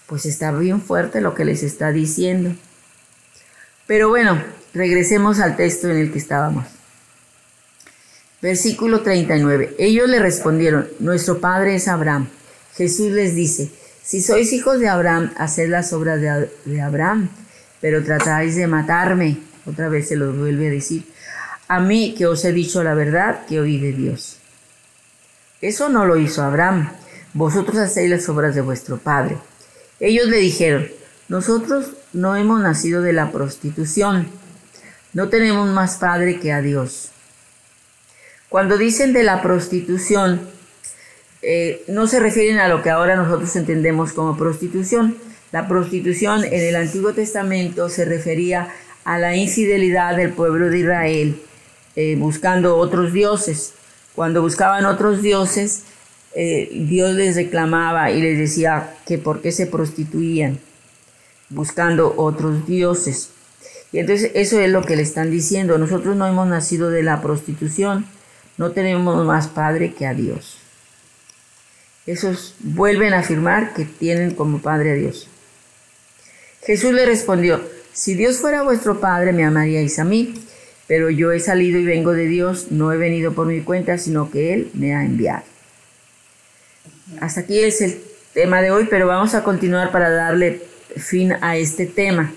Pues 0.07 0.27
está 0.27 0.53
bien 0.53 0.83
fuerte 0.83 1.21
lo 1.21 1.35
que 1.35 1.45
les 1.45 1.63
está 1.63 1.93
diciendo. 1.93 2.55
Pero 3.87 4.09
bueno, 4.09 4.43
regresemos 4.75 5.39
al 5.39 5.57
texto 5.57 5.89
en 5.89 5.99
el 5.99 6.13
que 6.13 6.19
estábamos. 6.19 6.67
Versículo 8.43 9.03
39. 9.03 9.77
Ellos 9.79 10.11
le 10.11 10.19
respondieron, 10.19 10.89
nuestro 10.99 11.39
padre 11.39 11.77
es 11.77 11.87
Abraham. 11.87 12.27
Jesús 12.75 13.13
les 13.13 13.37
dice, 13.37 13.71
si 14.03 14.21
sois 14.21 14.53
hijos 14.53 14.81
de 14.81 14.89
Abraham, 14.89 15.33
haced 15.37 15.69
las 15.69 15.93
obras 15.93 16.21
de, 16.21 16.83
Abraham, 16.83 17.29
pero 17.81 18.03
tratáis 18.03 18.57
de 18.57 18.67
matarme. 18.67 19.39
Otra 19.65 19.89
vez 19.89 20.09
se 20.09 20.17
lo 20.17 20.33
vuelve 20.33 20.67
a 20.67 20.71
decir. 20.71 21.05
A 21.69 21.79
mí 21.79 22.17
que 22.19 22.27
os 22.27 22.45
he 22.45 22.53
dicho 22.53 22.83
la 22.83 22.95
verdad 22.95 23.47
que 23.47 23.61
oí 23.61 23.79
de 23.79 23.93
Dios. 23.93 24.39
Eso 25.61 25.89
no 25.89 26.05
lo 26.05 26.17
hizo 26.17 26.43
Abraham. 26.43 26.91
Vosotros 27.35 27.79
hacéis 27.79 28.11
las 28.11 28.29
obras 28.29 28.57
de 28.57 28.61
vuestro 28.61 28.99
padre. 28.99 29.39
Ellos 30.01 30.27
le 30.27 30.39
dijeron, 30.39 30.89
nosotros 31.29 31.93
no 32.13 32.35
hemos 32.35 32.61
nacido 32.61 33.03
de 33.03 33.13
la 33.13 33.31
prostitución. 33.31 34.27
No 35.13 35.29
tenemos 35.29 35.69
más 35.71 35.99
padre 35.99 36.41
que 36.41 36.53
a 36.53 36.61
Dios. 36.61 37.13
Cuando 38.53 38.77
dicen 38.77 39.15
de 39.15 39.23
la 39.23 39.41
prostitución, 39.41 40.43
eh, 41.41 41.85
no 41.89 42.07
se 42.07 42.21
refieren 42.21 42.59
a 42.59 42.69
lo 42.69 42.83
que 42.83 42.91
ahora 42.91 43.17
nosotros 43.17 43.57
entendemos 43.57 44.13
como 44.13 44.37
prostitución. 44.37 45.17
La 45.53 45.67
prostitución 45.67 46.45
en 46.45 46.61
el 46.61 46.77
Antiguo 46.77 47.15
Testamento 47.15 47.89
se 47.89 48.05
refería 48.05 48.69
a 49.05 49.19
la 49.19 49.35
infidelidad 49.35 50.19
del 50.19 50.35
pueblo 50.35 50.69
de 50.69 50.81
Israel 50.81 51.41
eh, 51.97 52.15
buscando 52.19 52.77
otros 52.77 53.15
dioses. 53.15 53.73
Cuando 54.15 54.43
buscaban 54.43 54.85
otros 54.85 55.23
dioses, 55.23 55.85
eh, 56.35 56.69
Dios 56.75 57.15
les 57.15 57.37
reclamaba 57.37 58.11
y 58.11 58.21
les 58.21 58.37
decía 58.37 58.97
que 59.07 59.17
por 59.17 59.41
qué 59.41 59.51
se 59.51 59.67
prostituían 59.67 60.59
buscando 61.49 62.13
otros 62.19 62.67
dioses. 62.67 63.31
Y 63.93 63.99
entonces 64.01 64.31
eso 64.35 64.61
es 64.61 64.71
lo 64.71 64.83
que 64.83 64.97
le 64.97 65.03
están 65.03 65.31
diciendo. 65.31 65.79
Nosotros 65.79 66.17
no 66.17 66.27
hemos 66.27 66.49
nacido 66.49 66.91
de 66.91 67.03
la 67.03 67.23
prostitución, 67.23 68.05
no 68.57 68.73
tenemos 68.73 69.25
más 69.25 69.49
Padre 69.49 69.95
que 69.95 70.07
a 70.07 70.15
Dios. 70.15 70.59
Esos 72.07 72.55
vuelven 72.61 73.15
a 73.15 73.21
afirmar 73.21 73.75
que 73.75 73.85
tienen 73.85 74.35
como 74.35 74.61
Padre 74.61 74.93
a 74.93 74.95
Dios. 74.95 75.29
Jesús 76.63 76.93
le 76.93 77.07
respondió, 77.07 77.63
si 77.93 78.15
Dios 78.15 78.39
fuera 78.39 78.63
vuestro 78.63 79.01
Padre, 79.01 79.33
me 79.33 79.45
amaríais 79.45 79.99
a 79.99 80.05
mí, 80.05 80.35
pero 80.87 81.11
yo 81.11 81.33
he 81.33 81.41
salido 81.41 81.79
y 81.79 81.85
vengo 81.85 82.13
de 82.13 82.27
Dios, 82.27 82.69
no 82.71 82.93
he 82.93 82.97
venido 82.97 83.33
por 83.33 83.47
mi 83.47 83.61
cuenta, 83.61 83.99
sino 83.99 84.31
que 84.31 84.55
Él 84.55 84.71
me 84.75 84.95
ha 84.95 85.05
enviado. 85.05 85.45
Hasta 87.21 87.41
aquí 87.41 87.61
es 87.61 87.81
el 87.81 88.01
tema 88.33 88.63
de 88.63 88.71
hoy, 88.71 88.87
pero 88.89 89.07
vamos 89.07 89.35
a 89.35 89.45
continuar 89.45 89.93
para 89.93 90.11
darle 90.11 90.63
fin 90.97 91.35
a 91.41 91.57
este 91.57 91.87
tema. 91.87 92.33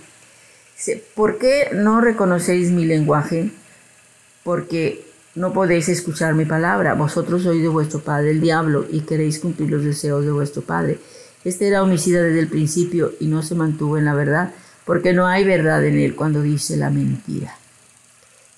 ¿Por 1.15 1.37
qué 1.37 1.69
no 1.73 2.01
reconocéis 2.01 2.71
mi 2.71 2.85
lenguaje? 2.85 3.49
Porque 4.43 5.04
no 5.35 5.51
podéis 5.51 5.89
escuchar 5.89 6.33
mi 6.33 6.45
palabra. 6.45 6.93
Vosotros 6.93 7.43
sois 7.43 7.61
de 7.61 7.67
vuestro 7.67 7.99
padre 7.99 8.31
el 8.31 8.41
diablo 8.41 8.85
y 8.89 9.01
queréis 9.01 9.39
cumplir 9.39 9.69
los 9.69 9.83
deseos 9.83 10.23
de 10.23 10.31
vuestro 10.31 10.61
padre. 10.61 10.97
Este 11.43 11.67
era 11.67 11.83
homicida 11.83 12.21
desde 12.23 12.39
el 12.39 12.47
principio 12.47 13.13
y 13.19 13.27
no 13.27 13.43
se 13.43 13.53
mantuvo 13.53 13.97
en 13.97 14.05
la 14.05 14.15
verdad, 14.15 14.53
porque 14.85 15.13
no 15.13 15.27
hay 15.27 15.43
verdad 15.43 15.85
en 15.85 15.99
él 15.99 16.15
cuando 16.15 16.41
dice 16.41 16.77
la 16.77 16.89
mentira. 16.89 17.55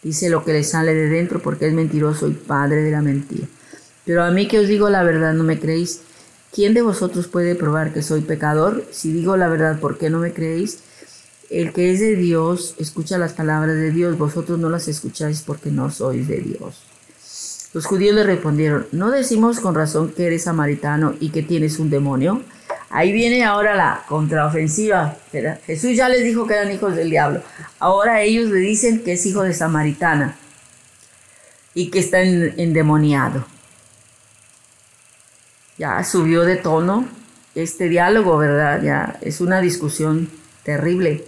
Dice 0.03 0.29
lo 0.29 0.45
que 0.45 0.53
le 0.53 0.63
sale 0.63 0.93
de 0.93 1.09
dentro 1.09 1.41
porque 1.41 1.67
es 1.67 1.73
mentiroso 1.73 2.27
y 2.27 2.33
padre 2.33 2.83
de 2.83 2.91
la 2.91 3.01
mentira. 3.01 3.47
Pero 4.05 4.23
a 4.23 4.31
mí 4.31 4.47
que 4.47 4.59
os 4.59 4.67
digo 4.67 4.89
la 4.89 5.03
verdad 5.03 5.33
no 5.33 5.43
me 5.43 5.59
creéis. 5.59 6.01
¿Quién 6.53 6.73
de 6.73 6.81
vosotros 6.81 7.27
puede 7.27 7.55
probar 7.55 7.91
que 7.91 8.01
soy 8.01 8.21
pecador? 8.21 8.85
Si 8.91 9.11
digo 9.11 9.35
la 9.35 9.49
verdad, 9.49 9.79
¿por 9.79 9.97
qué 9.97 10.09
no 10.09 10.19
me 10.19 10.31
creéis? 10.31 10.79
El 11.49 11.71
que 11.71 11.91
es 11.91 11.99
de 11.99 12.15
Dios 12.15 12.75
escucha 12.77 13.17
las 13.17 13.33
palabras 13.33 13.75
de 13.75 13.91
Dios, 13.91 14.17
vosotros 14.17 14.59
no 14.59 14.69
las 14.69 14.87
escucháis 14.87 15.41
porque 15.41 15.71
no 15.71 15.89
sois 15.89 16.27
de 16.27 16.39
Dios. 16.39 16.83
Los 17.73 17.85
judíos 17.85 18.15
le 18.15 18.23
respondieron, 18.23 18.87
¿no 18.91 19.11
decimos 19.11 19.59
con 19.59 19.75
razón 19.75 20.11
que 20.11 20.27
eres 20.27 20.43
samaritano 20.43 21.15
y 21.19 21.29
que 21.29 21.43
tienes 21.43 21.79
un 21.79 21.89
demonio? 21.89 22.41
Ahí 22.89 23.11
viene 23.11 23.43
ahora 23.43 23.75
la 23.75 24.03
contraofensiva. 24.07 25.17
Jesús 25.65 25.95
ya 25.95 26.09
les 26.09 26.23
dijo 26.23 26.47
que 26.47 26.53
eran 26.53 26.71
hijos 26.71 26.95
del 26.95 27.09
diablo. 27.09 27.41
Ahora 27.79 28.21
ellos 28.21 28.49
le 28.49 28.59
dicen 28.59 29.03
que 29.03 29.13
es 29.13 29.25
hijo 29.25 29.43
de 29.43 29.53
samaritana 29.53 30.37
y 31.73 31.89
que 31.89 31.99
está 31.99 32.21
endemoniado. 32.21 33.45
Ya 35.77 36.03
subió 36.03 36.43
de 36.43 36.55
tono 36.55 37.07
este 37.55 37.89
diálogo, 37.89 38.37
¿verdad? 38.37 38.81
Ya 38.81 39.19
es 39.21 39.41
una 39.41 39.61
discusión 39.61 40.29
terrible. 40.63 41.23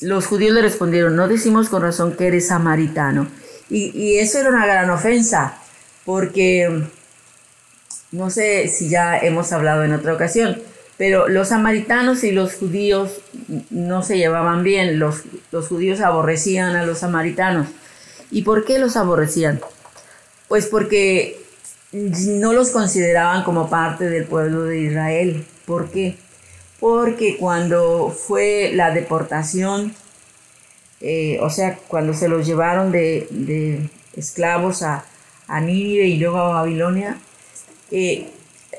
Los 0.00 0.26
judíos 0.26 0.54
le 0.54 0.62
respondieron, 0.62 1.16
no 1.16 1.28
decimos 1.28 1.68
con 1.68 1.82
razón 1.82 2.16
que 2.16 2.26
eres 2.26 2.48
samaritano. 2.48 3.28
Y, 3.68 4.18
eso 4.18 4.38
era 4.38 4.48
una 4.48 4.66
gran 4.66 4.90
ofensa, 4.90 5.58
porque 6.04 6.84
no 8.10 8.30
sé 8.30 8.66
si 8.68 8.88
ya 8.88 9.16
hemos 9.18 9.52
hablado 9.52 9.84
en 9.84 9.92
otra 9.92 10.14
ocasión, 10.14 10.60
Pero 10.96 11.28
los 11.28 11.48
samaritanos 11.48 12.24
y 12.24 12.32
los 12.32 12.56
judíos 12.56 13.22
no 13.70 14.02
se 14.02 14.18
llevaban 14.18 14.62
bien, 14.62 14.98
los, 14.98 15.22
los 15.50 15.68
judíos 15.68 16.00
aborrecían 16.00 16.76
a 16.76 16.84
los 16.84 16.98
samaritanos. 16.98 17.68
¿Y 18.30 18.42
por 18.42 18.66
qué 18.66 18.78
los 18.78 18.96
aborrecían? 18.96 19.60
Pues 20.48 20.66
porque 20.66 21.40
no 21.92 22.52
los 22.52 22.70
consideraban 22.70 23.44
como 23.44 23.70
parte 23.70 24.08
del 24.08 24.24
pueblo 24.24 24.64
de 24.64 24.80
Israel. 24.80 25.46
¿Por 25.64 25.90
qué? 25.90 26.18
Porque 26.80 27.36
cuando 27.36 28.10
fue 28.10 28.72
la 28.74 28.90
deportación, 28.90 29.94
eh, 31.00 31.38
o 31.42 31.50
sea, 31.50 31.78
cuando 31.88 32.14
se 32.14 32.28
los 32.28 32.46
llevaron 32.46 32.90
de, 32.90 33.88
esclavos 34.16 34.82
a, 34.82 35.04
a 35.46 35.60
Nínive 35.60 36.06
y 36.06 36.18
luego 36.18 36.38
a 36.38 36.54
Babilonia, 36.54 37.18
eh, 37.90 38.30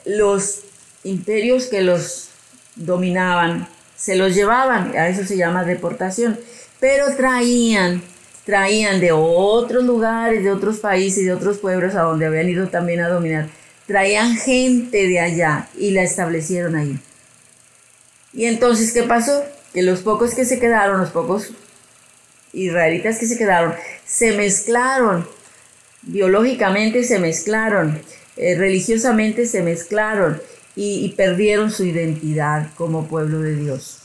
los 0.05 0.61
imperios 1.03 1.65
que 1.65 1.81
los 1.81 2.29
dominaban 2.75 3.67
se 3.95 4.15
los 4.15 4.33
llevaban, 4.33 4.97
a 4.97 5.09
eso 5.09 5.23
se 5.25 5.37
llama 5.37 5.63
deportación, 5.63 6.39
pero 6.79 7.15
traían, 7.15 8.01
traían 8.45 8.99
de 8.99 9.11
otros 9.11 9.83
lugares, 9.83 10.43
de 10.43 10.51
otros 10.51 10.79
países, 10.79 11.23
de 11.23 11.33
otros 11.33 11.59
pueblos 11.59 11.93
a 11.93 12.01
donde 12.01 12.25
habían 12.25 12.49
ido 12.49 12.67
también 12.67 13.01
a 13.01 13.09
dominar, 13.09 13.47
traían 13.85 14.35
gente 14.37 15.07
de 15.07 15.19
allá 15.19 15.67
y 15.77 15.91
la 15.91 16.01
establecieron 16.01 16.75
ahí. 16.75 16.99
Y 18.33 18.45
entonces, 18.45 18.93
¿qué 18.93 19.03
pasó? 19.03 19.43
Que 19.73 19.81
los 19.81 20.01
pocos 20.01 20.33
que 20.33 20.45
se 20.45 20.59
quedaron, 20.59 20.99
los 20.99 21.11
pocos 21.11 21.51
israelitas 22.53 23.17
que 23.17 23.27
se 23.27 23.37
quedaron, 23.37 23.73
se 24.05 24.33
mezclaron, 24.33 25.27
biológicamente 26.03 27.03
se 27.03 27.19
mezclaron, 27.19 28.01
eh, 28.37 28.55
religiosamente 28.55 29.45
se 29.45 29.61
mezclaron 29.61 30.41
y, 30.75 31.09
perdieron 31.17 31.69
su 31.69 31.83
identidad 31.83 32.69
como 32.75 33.07
pueblo 33.07 33.41
de 33.41 33.55
Dios. 33.55 33.97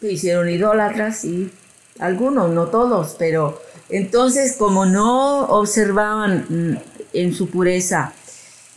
Se 0.00 0.12
hicieron 0.12 0.48
idólatras 0.48 1.24
y 1.24 1.50
algunos, 1.98 2.50
no 2.50 2.68
todos, 2.68 3.16
pero 3.18 3.60
entonces 3.90 4.56
como 4.56 4.86
no 4.86 5.44
observaban 5.46 6.46
mm, 6.48 6.78
en 7.12 7.34
su 7.34 7.50
pureza 7.50 8.12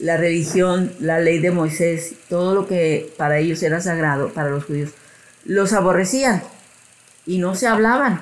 la 0.02 0.18
religión, 0.18 0.92
la 1.00 1.20
ley 1.20 1.40
de 1.40 1.52
Moisés, 1.52 2.16
todo 2.28 2.56
lo 2.56 2.68
que 2.68 3.14
para 3.18 3.38
ellos 3.38 3.62
era 3.62 3.80
sagrado, 3.82 4.30
para 4.30 4.50
los 4.50 4.66
judíos, 4.66 4.92
los 5.46 5.74
aborrecían 5.74 6.42
y 7.26 7.38
no 7.38 7.56
se 7.56 7.68
hablaban. 7.68 8.22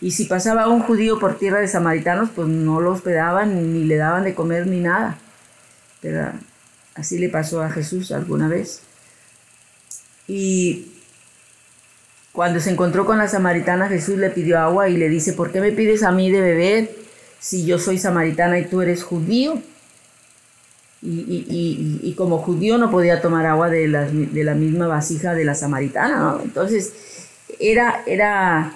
Y 0.00 0.12
si 0.12 0.26
pasaba 0.26 0.68
un 0.68 0.82
judío 0.82 1.18
por 1.18 1.36
tierra 1.38 1.60
de 1.60 1.68
samaritanos, 1.68 2.30
pues 2.34 2.48
no 2.48 2.80
lo 2.80 2.92
hospedaban 2.92 3.72
ni 3.72 3.84
le 3.84 3.96
daban 3.96 4.24
de 4.24 4.34
comer 4.34 4.66
ni 4.66 4.80
nada. 4.80 5.18
Pero 6.00 6.30
así 6.94 7.18
le 7.18 7.28
pasó 7.28 7.62
a 7.62 7.70
Jesús 7.70 8.12
alguna 8.12 8.46
vez. 8.46 8.82
Y 10.28 10.92
cuando 12.30 12.60
se 12.60 12.70
encontró 12.70 13.04
con 13.04 13.18
la 13.18 13.26
samaritana, 13.26 13.88
Jesús 13.88 14.18
le 14.18 14.30
pidió 14.30 14.60
agua 14.60 14.88
y 14.88 14.96
le 14.96 15.08
dice, 15.08 15.32
¿por 15.32 15.50
qué 15.50 15.60
me 15.60 15.72
pides 15.72 16.02
a 16.04 16.12
mí 16.12 16.30
de 16.30 16.40
beber 16.40 16.90
si 17.40 17.64
yo 17.64 17.78
soy 17.78 17.98
samaritana 17.98 18.58
y 18.58 18.66
tú 18.66 18.82
eres 18.82 19.02
judío? 19.02 19.60
Y, 21.02 22.14
como 22.16 22.38
judío 22.38 22.78
no 22.78 22.90
podía 22.90 23.20
tomar 23.20 23.46
agua 23.46 23.68
de 23.68 23.86
la, 23.86 24.04
de 24.06 24.44
la 24.44 24.54
misma 24.54 24.86
vasija 24.86 25.34
de 25.34 25.44
la 25.44 25.54
samaritana, 25.54 26.18
¿no? 26.18 26.40
Entonces 26.42 26.92
era, 27.58 28.02
era 28.06 28.72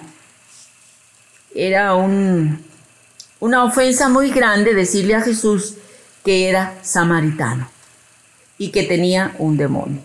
era 1.53 1.95
un, 1.95 2.59
una 3.39 3.63
ofensa 3.63 4.09
muy 4.09 4.31
grande 4.31 4.73
decirle 4.73 5.15
a 5.15 5.21
Jesús 5.21 5.75
que 6.23 6.49
era 6.49 6.77
samaritano 6.81 7.69
y 8.57 8.71
que 8.71 8.83
tenía 8.83 9.35
un 9.39 9.57
demonio. 9.57 10.01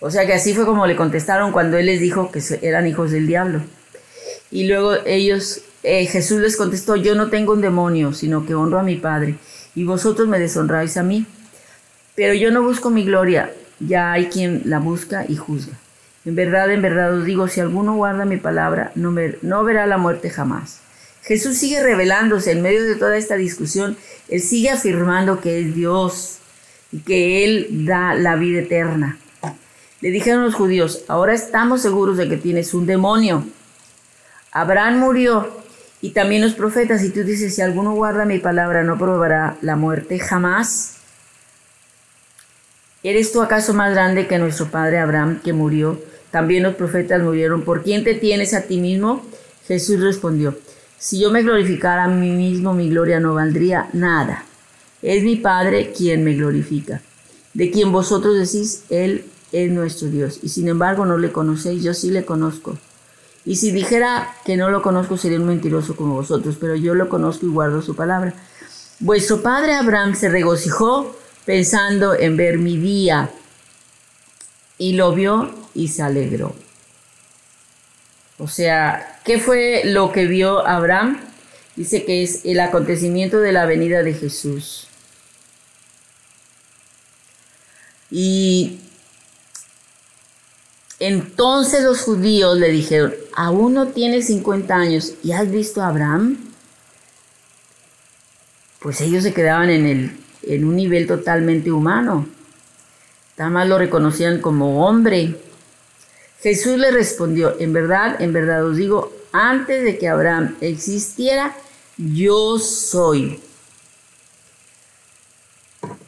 O 0.00 0.10
sea 0.10 0.26
que 0.26 0.34
así 0.34 0.54
fue 0.54 0.64
como 0.64 0.86
le 0.86 0.96
contestaron 0.96 1.52
cuando 1.52 1.76
él 1.76 1.86
les 1.86 2.00
dijo 2.00 2.30
que 2.30 2.42
eran 2.62 2.86
hijos 2.86 3.10
del 3.10 3.26
diablo. 3.26 3.60
Y 4.50 4.66
luego 4.66 4.94
ellos, 5.06 5.60
eh, 5.82 6.06
Jesús 6.06 6.40
les 6.40 6.56
contestó, 6.56 6.96
yo 6.96 7.14
no 7.14 7.30
tengo 7.30 7.52
un 7.52 7.60
demonio, 7.60 8.12
sino 8.12 8.44
que 8.44 8.54
honro 8.54 8.78
a 8.78 8.82
mi 8.82 8.96
Padre, 8.96 9.36
y 9.74 9.84
vosotros 9.84 10.28
me 10.28 10.38
deshonráis 10.38 10.96
a 10.96 11.02
mí. 11.02 11.26
Pero 12.14 12.34
yo 12.34 12.50
no 12.50 12.62
busco 12.62 12.90
mi 12.90 13.04
gloria, 13.04 13.52
ya 13.78 14.12
hay 14.12 14.26
quien 14.26 14.62
la 14.64 14.78
busca 14.78 15.24
y 15.28 15.36
juzga. 15.36 15.74
En 16.24 16.34
verdad, 16.34 16.70
en 16.70 16.82
verdad 16.82 17.14
os 17.14 17.24
digo, 17.24 17.48
si 17.48 17.60
alguno 17.60 17.94
guarda 17.94 18.24
mi 18.24 18.36
palabra, 18.36 18.92
no, 18.94 19.14
no 19.42 19.64
verá 19.64 19.86
la 19.86 19.96
muerte 19.96 20.28
jamás. 20.28 20.80
Jesús 21.22 21.56
sigue 21.56 21.82
revelándose 21.82 22.52
en 22.52 22.62
medio 22.62 22.84
de 22.84 22.96
toda 22.96 23.16
esta 23.16 23.36
discusión. 23.36 23.96
Él 24.28 24.40
sigue 24.40 24.70
afirmando 24.70 25.40
que 25.40 25.60
es 25.60 25.74
Dios 25.74 26.38
y 26.92 27.00
que 27.00 27.44
Él 27.44 27.86
da 27.86 28.14
la 28.14 28.36
vida 28.36 28.60
eterna. 28.60 29.18
Le 30.00 30.10
dijeron 30.10 30.44
los 30.44 30.54
judíos, 30.54 31.04
ahora 31.08 31.34
estamos 31.34 31.82
seguros 31.82 32.16
de 32.16 32.28
que 32.28 32.36
tienes 32.36 32.74
un 32.74 32.86
demonio. 32.86 33.44
Abraham 34.50 34.98
murió 34.98 35.59
y 36.02 36.10
también 36.10 36.42
los 36.42 36.54
profetas, 36.54 37.02
y 37.04 37.10
tú 37.10 37.22
dices, 37.24 37.54
si 37.54 37.62
alguno 37.62 37.94
guarda 37.94 38.24
mi 38.24 38.38
palabra, 38.38 38.82
no 38.82 38.98
probará 38.98 39.56
la 39.60 39.76
muerte 39.76 40.18
jamás. 40.18 40.96
¿Eres 43.02 43.32
tú 43.32 43.42
acaso 43.42 43.74
más 43.74 43.92
grande 43.92 44.26
que 44.26 44.38
nuestro 44.38 44.70
padre 44.70 44.98
Abraham 44.98 45.40
que 45.42 45.52
murió? 45.52 46.00
También 46.30 46.62
los 46.62 46.74
profetas 46.74 47.22
murieron. 47.22 47.62
¿Por 47.62 47.82
quién 47.82 48.04
te 48.04 48.14
tienes 48.14 48.54
a 48.54 48.62
ti 48.62 48.78
mismo? 48.78 49.24
Jesús 49.66 50.00
respondió, 50.00 50.56
si 50.98 51.18
yo 51.18 51.30
me 51.30 51.42
glorificara 51.42 52.04
a 52.04 52.08
mí 52.08 52.30
mismo, 52.30 52.74
mi 52.74 52.90
gloria 52.90 53.20
no 53.20 53.34
valdría 53.34 53.88
nada. 53.92 54.44
Es 55.02 55.22
mi 55.22 55.36
Padre 55.36 55.92
quien 55.96 56.24
me 56.24 56.34
glorifica, 56.34 57.00
de 57.54 57.70
quien 57.70 57.90
vosotros 57.90 58.38
decís, 58.38 58.84
Él 58.90 59.24
es 59.50 59.70
nuestro 59.70 60.08
Dios. 60.08 60.40
Y 60.42 60.50
sin 60.50 60.68
embargo 60.68 61.06
no 61.06 61.16
le 61.16 61.32
conocéis, 61.32 61.82
yo 61.82 61.94
sí 61.94 62.10
le 62.10 62.24
conozco. 62.24 62.78
Y 63.44 63.56
si 63.56 63.70
dijera 63.70 64.34
que 64.44 64.56
no 64.56 64.70
lo 64.70 64.82
conozco, 64.82 65.16
sería 65.16 65.38
un 65.38 65.46
mentiroso 65.46 65.96
como 65.96 66.14
vosotros, 66.14 66.56
pero 66.60 66.76
yo 66.76 66.94
lo 66.94 67.08
conozco 67.08 67.46
y 67.46 67.50
guardo 67.50 67.82
su 67.82 67.96
palabra. 67.96 68.34
Vuestro 68.98 69.42
padre 69.42 69.74
Abraham 69.74 70.14
se 70.14 70.28
regocijó 70.28 71.16
pensando 71.46 72.14
en 72.14 72.36
ver 72.36 72.58
mi 72.58 72.76
día 72.76 73.30
y 74.76 74.92
lo 74.92 75.14
vio 75.14 75.54
y 75.74 75.88
se 75.88 76.02
alegró. 76.02 76.54
O 78.38 78.48
sea, 78.48 79.20
¿qué 79.24 79.38
fue 79.38 79.82
lo 79.84 80.12
que 80.12 80.26
vio 80.26 80.66
Abraham? 80.66 81.20
Dice 81.76 82.04
que 82.04 82.22
es 82.22 82.44
el 82.44 82.60
acontecimiento 82.60 83.40
de 83.40 83.52
la 83.52 83.66
venida 83.66 84.02
de 84.02 84.14
Jesús. 84.14 84.86
Y 88.10 88.80
entonces 90.98 91.82
los 91.82 92.00
judíos 92.02 92.58
le 92.58 92.70
dijeron, 92.70 93.14
aún 93.34 93.74
no 93.74 93.88
tienes 93.88 94.26
50 94.26 94.74
años 94.74 95.14
y 95.22 95.32
has 95.32 95.50
visto 95.50 95.82
a 95.82 95.88
Abraham. 95.88 96.38
Pues 98.80 99.00
ellos 99.00 99.22
se 99.22 99.34
quedaban 99.34 99.70
en, 99.70 99.86
el, 99.86 100.16
en 100.42 100.64
un 100.64 100.76
nivel 100.76 101.06
totalmente 101.06 101.70
humano. 101.70 102.26
Nada 103.36 103.50
más 103.50 103.68
lo 103.68 103.78
reconocían 103.78 104.40
como 104.40 104.86
hombre. 104.86 105.36
Jesús 106.40 106.78
le 106.78 106.90
respondió, 106.90 107.58
en 107.60 107.72
verdad, 107.72 108.20
en 108.20 108.32
verdad 108.32 108.64
os 108.64 108.76
digo, 108.76 109.12
antes 109.32 109.84
de 109.84 109.98
que 109.98 110.08
Abraham 110.08 110.56
existiera, 110.60 111.54
yo 111.96 112.58
soy. 112.58 113.40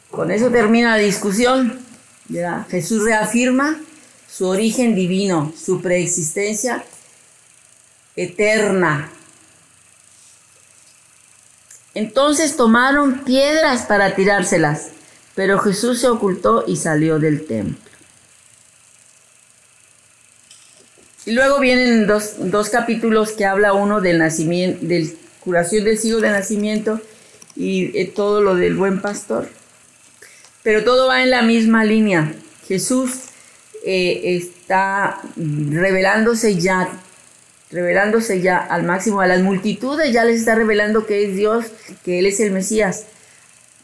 Con 0.09 0.31
eso 0.31 0.49
termina 0.49 0.97
la 0.97 1.03
discusión. 1.03 1.79
Jesús 2.69 3.03
reafirma 3.03 3.79
su 4.27 4.47
origen 4.47 4.95
divino, 4.95 5.53
su 5.55 5.81
preexistencia 5.81 6.83
eterna. 8.15 9.11
Entonces 11.93 12.55
tomaron 12.55 13.23
piedras 13.23 13.83
para 13.83 14.15
tirárselas. 14.15 14.89
Pero 15.35 15.59
Jesús 15.59 15.99
se 15.99 16.07
ocultó 16.07 16.63
y 16.67 16.77
salió 16.77 17.19
del 17.19 17.45
templo. 17.45 17.91
Y 21.25 21.31
luego 21.31 21.59
vienen 21.59 22.05
dos, 22.05 22.69
capítulos 22.69 23.31
que 23.31 23.45
habla 23.45 23.73
uno 23.73 24.01
del 24.01 24.19
nacimiento, 24.19 24.85
del 24.85 25.17
curación 25.39 25.85
del 25.85 25.97
siglo 25.97 26.19
de 26.19 26.29
nacimiento 26.29 27.01
y 27.55 27.97
eh, 27.97 28.11
todo 28.13 28.41
lo 28.41 28.55
del 28.55 28.75
buen 28.75 29.01
pastor. 29.01 29.49
Pero 30.63 30.83
todo 30.83 31.07
va 31.07 31.23
en 31.23 31.31
la 31.31 31.41
misma 31.41 31.85
línea. 31.85 32.33
Jesús 32.67 33.11
eh, 33.85 34.37
está 34.37 35.21
revelándose 35.35 36.55
ya, 36.55 36.89
revelándose 37.73 38.39
ya 38.39 38.57
al 38.57 38.83
máximo 38.83 39.19
a 39.19 39.27
las 39.27 39.41
multitudes, 39.41 40.13
ya 40.13 40.23
les 40.23 40.39
está 40.39 40.55
revelando 40.55 41.05
que 41.05 41.25
es 41.25 41.35
Dios, 41.35 41.65
que 42.03 42.19
Él 42.19 42.27
es 42.27 42.39
el 42.39 42.51
Mesías. 42.51 43.05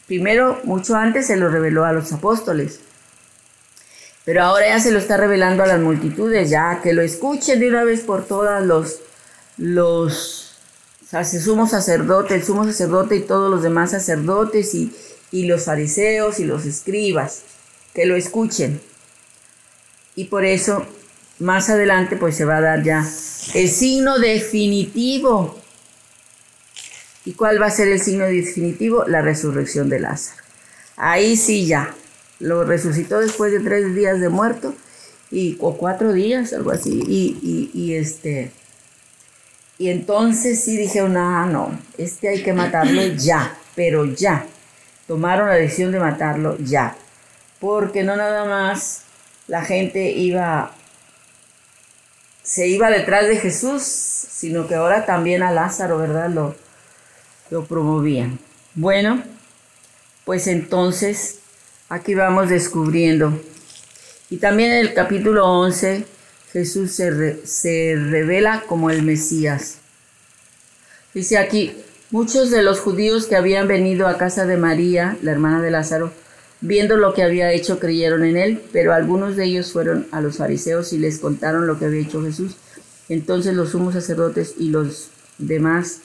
Primero, 0.06 0.60
mucho 0.64 0.94
antes 0.94 1.26
se 1.26 1.36
lo 1.36 1.48
reveló 1.48 1.84
a 1.84 1.92
los 1.92 2.12
apóstoles. 2.12 2.80
Pero 4.24 4.44
ahora 4.44 4.68
ya 4.68 4.80
se 4.80 4.92
lo 4.92 4.98
está 4.98 5.16
revelando 5.16 5.64
a 5.64 5.66
las 5.66 5.80
multitudes, 5.80 6.50
ya 6.50 6.80
que 6.82 6.92
lo 6.92 7.02
escuchen 7.02 7.58
de 7.58 7.68
una 7.68 7.84
vez 7.84 8.00
por 8.02 8.26
todas 8.26 8.64
los, 8.64 9.00
los 9.56 10.54
sumo 11.42 11.66
sacerdote, 11.66 12.34
el 12.36 12.44
sumo 12.44 12.64
sacerdote 12.64 13.16
y 13.16 13.20
todos 13.20 13.50
los 13.50 13.62
demás 13.62 13.90
sacerdotes 13.90 14.74
y, 14.74 14.94
y 15.32 15.46
los 15.46 15.64
fariseos 15.64 16.38
y 16.38 16.44
los 16.44 16.64
escribas, 16.64 17.42
que 17.92 18.06
lo 18.06 18.14
escuchen. 18.14 18.80
Y 20.14 20.24
por 20.24 20.44
eso 20.44 20.86
más 21.40 21.70
adelante 21.70 22.16
pues 22.16 22.36
se 22.36 22.44
va 22.44 22.58
a 22.58 22.60
dar 22.60 22.84
ya 22.84 23.04
el 23.54 23.68
signo 23.68 24.18
definitivo. 24.18 25.58
¿Y 27.24 27.32
cuál 27.32 27.60
va 27.60 27.66
a 27.66 27.70
ser 27.70 27.88
el 27.88 28.00
signo 28.00 28.24
definitivo? 28.24 29.04
La 29.06 29.20
resurrección 29.20 29.88
de 29.88 30.00
Lázaro. 30.00 30.42
Ahí 30.96 31.36
sí 31.36 31.66
ya, 31.66 31.94
lo 32.38 32.64
resucitó 32.64 33.20
después 33.20 33.52
de 33.52 33.60
tres 33.60 33.94
días 33.94 34.20
de 34.20 34.28
muerto 34.28 34.74
y, 35.30 35.56
o 35.60 35.76
cuatro 35.76 36.12
días, 36.12 36.52
algo 36.52 36.70
así. 36.70 37.02
Y, 37.06 37.70
y, 37.74 37.94
este, 37.94 38.50
y 39.78 39.90
entonces 39.90 40.62
sí 40.62 40.76
dijeron, 40.76 41.14
no, 41.14 41.46
no, 41.46 41.78
este 41.98 42.28
hay 42.28 42.42
que 42.42 42.52
matarlo 42.52 43.02
ya, 43.02 43.56
pero 43.74 44.04
ya. 44.04 44.46
Tomaron 45.06 45.48
la 45.48 45.54
decisión 45.54 45.92
de 45.92 46.00
matarlo 46.00 46.56
ya. 46.58 46.96
Porque 47.60 48.04
no 48.04 48.16
nada 48.16 48.44
más 48.44 49.02
la 49.46 49.62
gente 49.64 50.10
iba 50.10 50.74
se 52.50 52.66
iba 52.66 52.90
detrás 52.90 53.28
de 53.28 53.36
Jesús, 53.36 53.84
sino 53.84 54.66
que 54.66 54.74
ahora 54.74 55.06
también 55.06 55.44
a 55.44 55.52
Lázaro, 55.52 55.98
¿verdad? 55.98 56.30
Lo, 56.30 56.56
lo 57.48 57.64
promovían. 57.64 58.40
Bueno, 58.74 59.22
pues 60.24 60.48
entonces 60.48 61.38
aquí 61.88 62.16
vamos 62.16 62.48
descubriendo. 62.48 63.40
Y 64.30 64.38
también 64.38 64.72
en 64.72 64.78
el 64.78 64.94
capítulo 64.94 65.46
11 65.46 66.04
Jesús 66.52 66.90
se, 66.90 67.46
se 67.46 67.94
revela 67.96 68.64
como 68.66 68.90
el 68.90 69.04
Mesías. 69.04 69.76
Dice 71.14 71.38
aquí, 71.38 71.76
muchos 72.10 72.50
de 72.50 72.64
los 72.64 72.80
judíos 72.80 73.26
que 73.26 73.36
habían 73.36 73.68
venido 73.68 74.08
a 74.08 74.18
casa 74.18 74.44
de 74.44 74.56
María, 74.56 75.16
la 75.22 75.30
hermana 75.30 75.62
de 75.62 75.70
Lázaro, 75.70 76.12
Viendo 76.62 76.98
lo 76.98 77.14
que 77.14 77.22
había 77.22 77.52
hecho, 77.52 77.78
creyeron 77.78 78.22
en 78.22 78.36
él, 78.36 78.62
pero 78.70 78.92
algunos 78.92 79.34
de 79.34 79.46
ellos 79.46 79.72
fueron 79.72 80.06
a 80.12 80.20
los 80.20 80.36
fariseos 80.36 80.92
y 80.92 80.98
les 80.98 81.18
contaron 81.18 81.66
lo 81.66 81.78
que 81.78 81.86
había 81.86 82.02
hecho 82.02 82.22
Jesús. 82.22 82.56
Entonces 83.08 83.54
los 83.54 83.70
sumos 83.70 83.94
sacerdotes 83.94 84.54
y 84.58 84.68
los 84.68 85.08
demás, 85.38 86.00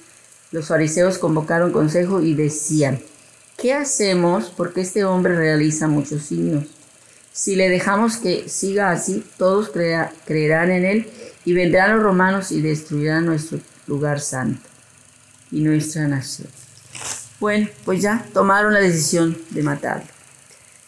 los 0.52 0.68
fariseos, 0.70 1.18
convocaron 1.18 1.74
consejo 1.74 2.22
y 2.22 2.36
decían, 2.36 3.02
¿qué 3.58 3.74
hacemos? 3.74 4.46
Porque 4.56 4.82
este 4.82 5.04
hombre 5.04 5.36
realiza 5.36 5.90
muchos 5.90 6.24
signos. 6.24 6.64
Si 7.34 7.58
le 7.58 7.68
dejamos 7.68 8.16
que 8.16 8.48
siga 8.48 8.92
así, 8.92 9.26
todos 9.38 9.70
creerán 9.70 10.72
en 10.72 10.86
él 10.86 11.08
y 11.44 11.52
vendrán 11.52 11.96
los 11.96 12.02
romanos 12.02 12.54
y 12.54 12.62
destruirán 12.62 13.26
nuestro 13.26 13.60
lugar 13.88 14.22
santo 14.22 14.70
y 15.52 15.60
nuestra 15.60 16.08
nación. 16.08 16.48
Bueno, 17.42 17.68
pues 17.84 18.02
ya 18.02 18.26
tomaron 18.34 18.74
la 18.74 18.80
decisión 18.80 19.38
de 19.50 19.62
matarlo 19.62 20.15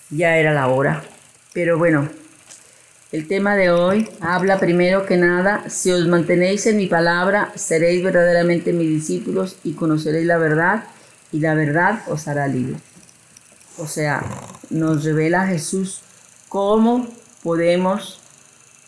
ya 0.09 0.37
era 0.37 0.53
la 0.53 0.67
hora. 0.67 1.03
Pero 1.53 1.77
bueno, 1.77 2.09
el 3.11 3.27
tema 3.27 3.55
de 3.55 3.71
hoy 3.71 4.09
habla 4.19 4.59
primero 4.59 5.05
que 5.05 5.17
nada, 5.17 5.69
si 5.69 5.91
os 5.91 6.07
mantenéis 6.07 6.65
en 6.67 6.77
mi 6.77 6.87
palabra, 6.87 7.51
seréis 7.55 8.03
verdaderamente 8.03 8.73
mis 8.73 8.89
discípulos 8.89 9.57
y 9.63 9.73
conoceréis 9.73 10.27
la 10.27 10.37
verdad 10.37 10.83
y 11.31 11.39
la 11.39 11.53
verdad 11.53 12.01
os 12.07 12.27
hará 12.27 12.47
libre. 12.47 12.75
O 13.77 13.87
sea, 13.87 14.23
nos 14.69 15.03
revela 15.03 15.47
Jesús 15.47 16.01
cómo 16.49 17.07
podemos 17.43 18.19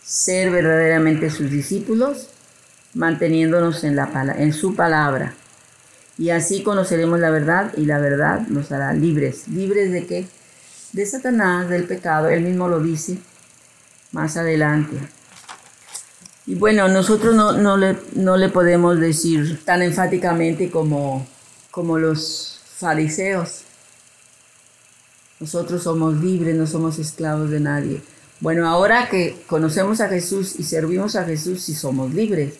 ser 0.03 0.51
verdaderamente 0.51 1.29
sus 1.29 1.49
discípulos 1.51 2.29
manteniéndonos 2.93 3.83
en, 3.83 3.95
la, 3.95 4.35
en 4.37 4.53
su 4.53 4.75
palabra. 4.75 5.33
Y 6.17 6.31
así 6.31 6.63
conoceremos 6.63 7.19
la 7.19 7.29
verdad 7.29 7.71
y 7.77 7.85
la 7.85 7.99
verdad 7.99 8.41
nos 8.47 8.71
hará 8.71 8.93
libres. 8.93 9.47
¿Libres 9.47 9.91
de 9.91 10.05
qué? 10.05 10.27
De 10.93 11.05
Satanás, 11.05 11.69
del 11.69 11.85
pecado, 11.85 12.29
él 12.29 12.41
mismo 12.41 12.67
lo 12.67 12.79
dice 12.79 13.17
más 14.11 14.37
adelante. 14.37 14.97
Y 16.45 16.55
bueno, 16.55 16.87
nosotros 16.87 17.35
no, 17.35 17.77
le, 17.77 17.95
no 18.13 18.35
le 18.35 18.49
podemos 18.49 18.99
decir 18.99 19.63
tan 19.65 19.83
enfáticamente 19.83 20.71
como, 20.71 21.27
como 21.69 21.99
los 21.99 22.59
fariseos. 22.77 23.61
Nosotros 25.39 25.83
somos 25.83 26.15
libres, 26.15 26.55
no 26.55 26.65
somos 26.65 26.97
esclavos 26.97 27.51
de 27.51 27.59
nadie. 27.59 28.01
Bueno, 28.39 28.67
ahora 28.67 29.09
que 29.09 29.43
conocemos 29.47 30.01
a 30.01 30.09
Jesús 30.09 30.55
y 30.57 30.63
servimos 30.63 31.15
a 31.15 31.25
Jesús, 31.25 31.61
sí 31.61 31.75
somos 31.75 32.13
libres. 32.13 32.55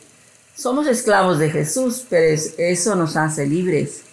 Somos 0.56 0.88
esclavos 0.88 1.40
de 1.40 1.50
Jesús, 1.50 2.06
pero 2.10 2.40
eso 2.58 2.96
nos 2.96 3.16
hace 3.16 3.48
libres. 3.48 4.04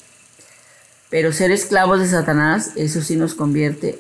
Pero 1.16 1.33
ser 1.33 1.50
esclavos 1.50 1.98
de 1.98 2.09
Satanás, 2.09 2.72
eso 2.76 3.00
sí 3.00 3.16
nos 3.16 3.35
convierte 3.35 3.98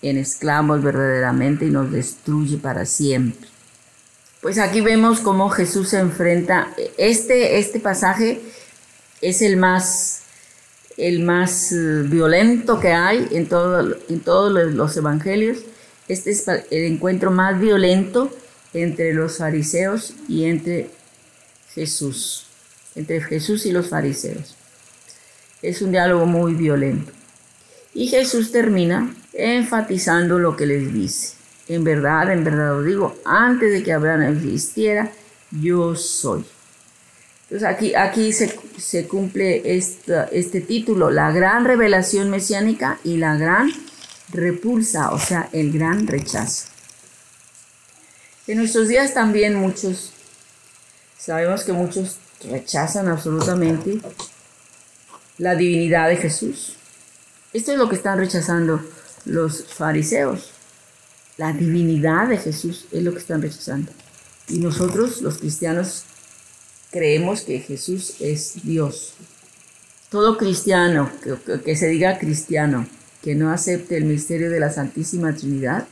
en 0.00 0.16
esclavos 0.16 0.82
verdaderamente 0.82 1.66
y 1.66 1.68
nos 1.68 1.92
destruye 1.92 2.56
para 2.56 2.86
siempre. 2.86 3.46
Pues 4.40 4.56
aquí 4.56 4.80
vemos 4.80 5.20
cómo 5.20 5.50
Jesús 5.50 5.90
se 5.90 5.98
enfrenta. 5.98 6.74
Este, 6.96 7.58
este 7.58 7.80
pasaje 7.80 8.40
es 9.20 9.42
el 9.42 9.58
más, 9.58 10.22
el 10.96 11.20
más 11.20 11.70
eh, 11.70 12.00
violento 12.06 12.80
que 12.80 12.92
hay 12.92 13.28
en, 13.32 13.46
todo, 13.46 13.98
en 14.08 14.20
todos 14.20 14.50
los 14.72 14.96
evangelios. 14.96 15.58
Este 16.08 16.30
es 16.30 16.48
el 16.48 16.84
encuentro 16.84 17.30
más 17.30 17.60
violento 17.60 18.34
entre 18.72 19.12
los 19.12 19.36
fariseos 19.36 20.14
y 20.28 20.46
entre 20.46 20.88
Jesús, 21.74 22.46
entre 22.94 23.20
Jesús 23.20 23.66
y 23.66 23.70
los 23.70 23.90
fariseos. 23.90 24.56
Es 25.64 25.80
un 25.80 25.92
diálogo 25.92 26.26
muy 26.26 26.54
violento. 26.54 27.10
Y 27.94 28.08
Jesús 28.08 28.52
termina 28.52 29.14
enfatizando 29.32 30.38
lo 30.38 30.56
que 30.56 30.66
les 30.66 30.92
dice. 30.92 31.34
En 31.68 31.84
verdad, 31.84 32.30
en 32.30 32.44
verdad 32.44 32.78
os 32.78 32.84
digo, 32.84 33.16
antes 33.24 33.72
de 33.72 33.82
que 33.82 33.92
Abraham 33.92 34.22
existiera, 34.36 35.10
yo 35.50 35.94
soy. 35.94 36.44
Entonces 37.44 37.66
aquí, 37.66 37.94
aquí 37.94 38.32
se, 38.32 39.08
cumple 39.08 39.62
este 39.64 40.60
título, 40.60 41.10
la 41.10 41.30
gran 41.30 41.64
revelación 41.64 42.30
mesiánica 42.30 42.98
y 43.02 43.16
la 43.16 43.36
gran 43.36 43.70
repulsa, 44.32 45.12
o 45.12 45.18
sea, 45.18 45.48
el 45.52 45.72
gran 45.72 46.06
rechazo. 46.06 46.66
En 48.46 48.58
nuestros 48.58 48.88
días 48.88 49.14
también 49.14 49.54
muchos, 49.54 50.12
sabemos 51.18 51.64
que 51.64 51.72
muchos 51.72 52.18
rechazan 52.50 53.08
absolutamente 53.08 54.00
la 55.38 55.54
divinidad 55.54 56.08
de 56.08 56.16
Jesús. 56.16 56.76
Esto 57.52 57.72
es 57.72 57.78
lo 57.78 57.88
que 57.88 57.96
están 57.96 58.18
rechazando 58.18 58.80
los 59.24 59.64
fariseos. 59.64 60.50
La 61.36 61.52
divinidad 61.52 62.28
de 62.28 62.38
Jesús 62.38 62.86
es 62.92 63.02
lo 63.02 63.12
que 63.12 63.18
están 63.18 63.42
rechazando. 63.42 63.90
Y 64.48 64.58
nosotros, 64.58 65.22
los 65.22 65.38
cristianos, 65.38 66.04
creemos 66.90 67.40
que 67.40 67.58
Jesús 67.58 68.14
es 68.20 68.62
Dios. 68.62 69.14
Todo 70.10 70.38
cristiano, 70.38 71.10
que, 71.64 71.76
se 71.76 71.88
diga 71.88 72.18
cristiano, 72.18 72.86
que 73.22 73.34
no 73.34 73.50
acepte 73.50 73.96
el 73.96 74.04
misterio 74.04 74.50
de 74.50 74.60
la 74.60 74.70
Santísima 74.70 75.34
Trinidad, 75.34 75.88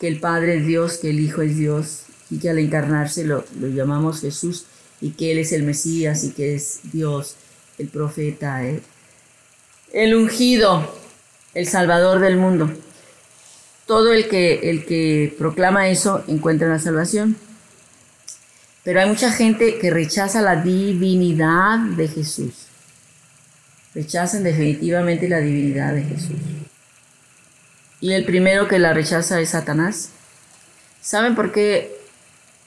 que 0.00 0.08
el 0.08 0.20
Padre 0.20 0.58
es 0.58 0.66
Dios, 0.66 0.96
que 0.96 1.10
el 1.10 1.20
Hijo 1.20 1.42
es 1.42 1.56
Dios, 1.56 2.04
y 2.30 2.38
que 2.38 2.48
al 2.48 2.58
encarnarse 2.58 3.24
lo, 3.24 3.44
lo 3.60 3.68
llamamos 3.68 4.20
Jesús, 4.20 4.64
y 5.00 5.10
que 5.10 5.32
Él 5.32 5.38
es 5.38 5.52
el 5.52 5.64
Mesías, 5.64 6.24
y 6.24 6.30
que 6.30 6.54
es 6.54 6.80
Dios, 6.84 7.36
el 7.78 7.88
profeta, 7.88 8.64
el, 8.64 8.82
el 9.92 10.14
ungido, 10.14 10.94
el 11.54 11.66
salvador 11.66 12.20
del 12.20 12.36
mundo. 12.36 12.70
Todo 13.86 14.12
el 14.12 14.28
que, 14.28 14.70
el 14.70 14.86
que 14.86 15.34
proclama 15.38 15.88
eso 15.88 16.24
encuentra 16.26 16.68
la 16.68 16.78
salvación. 16.78 17.36
Pero 18.82 19.00
hay 19.00 19.08
mucha 19.08 19.32
gente 19.32 19.78
que 19.78 19.90
rechaza 19.90 20.42
la 20.42 20.56
divinidad 20.56 21.78
de 21.96 22.08
Jesús. 22.08 22.66
Rechazan 23.94 24.42
definitivamente 24.42 25.28
la 25.28 25.38
divinidad 25.38 25.94
de 25.94 26.02
Jesús. 26.02 26.36
Y 28.00 28.12
el 28.12 28.24
primero 28.24 28.68
que 28.68 28.78
la 28.78 28.92
rechaza 28.92 29.40
es 29.40 29.50
Satanás. 29.50 30.10
¿Saben 31.00 31.34
por 31.34 31.52
qué? 31.52 31.96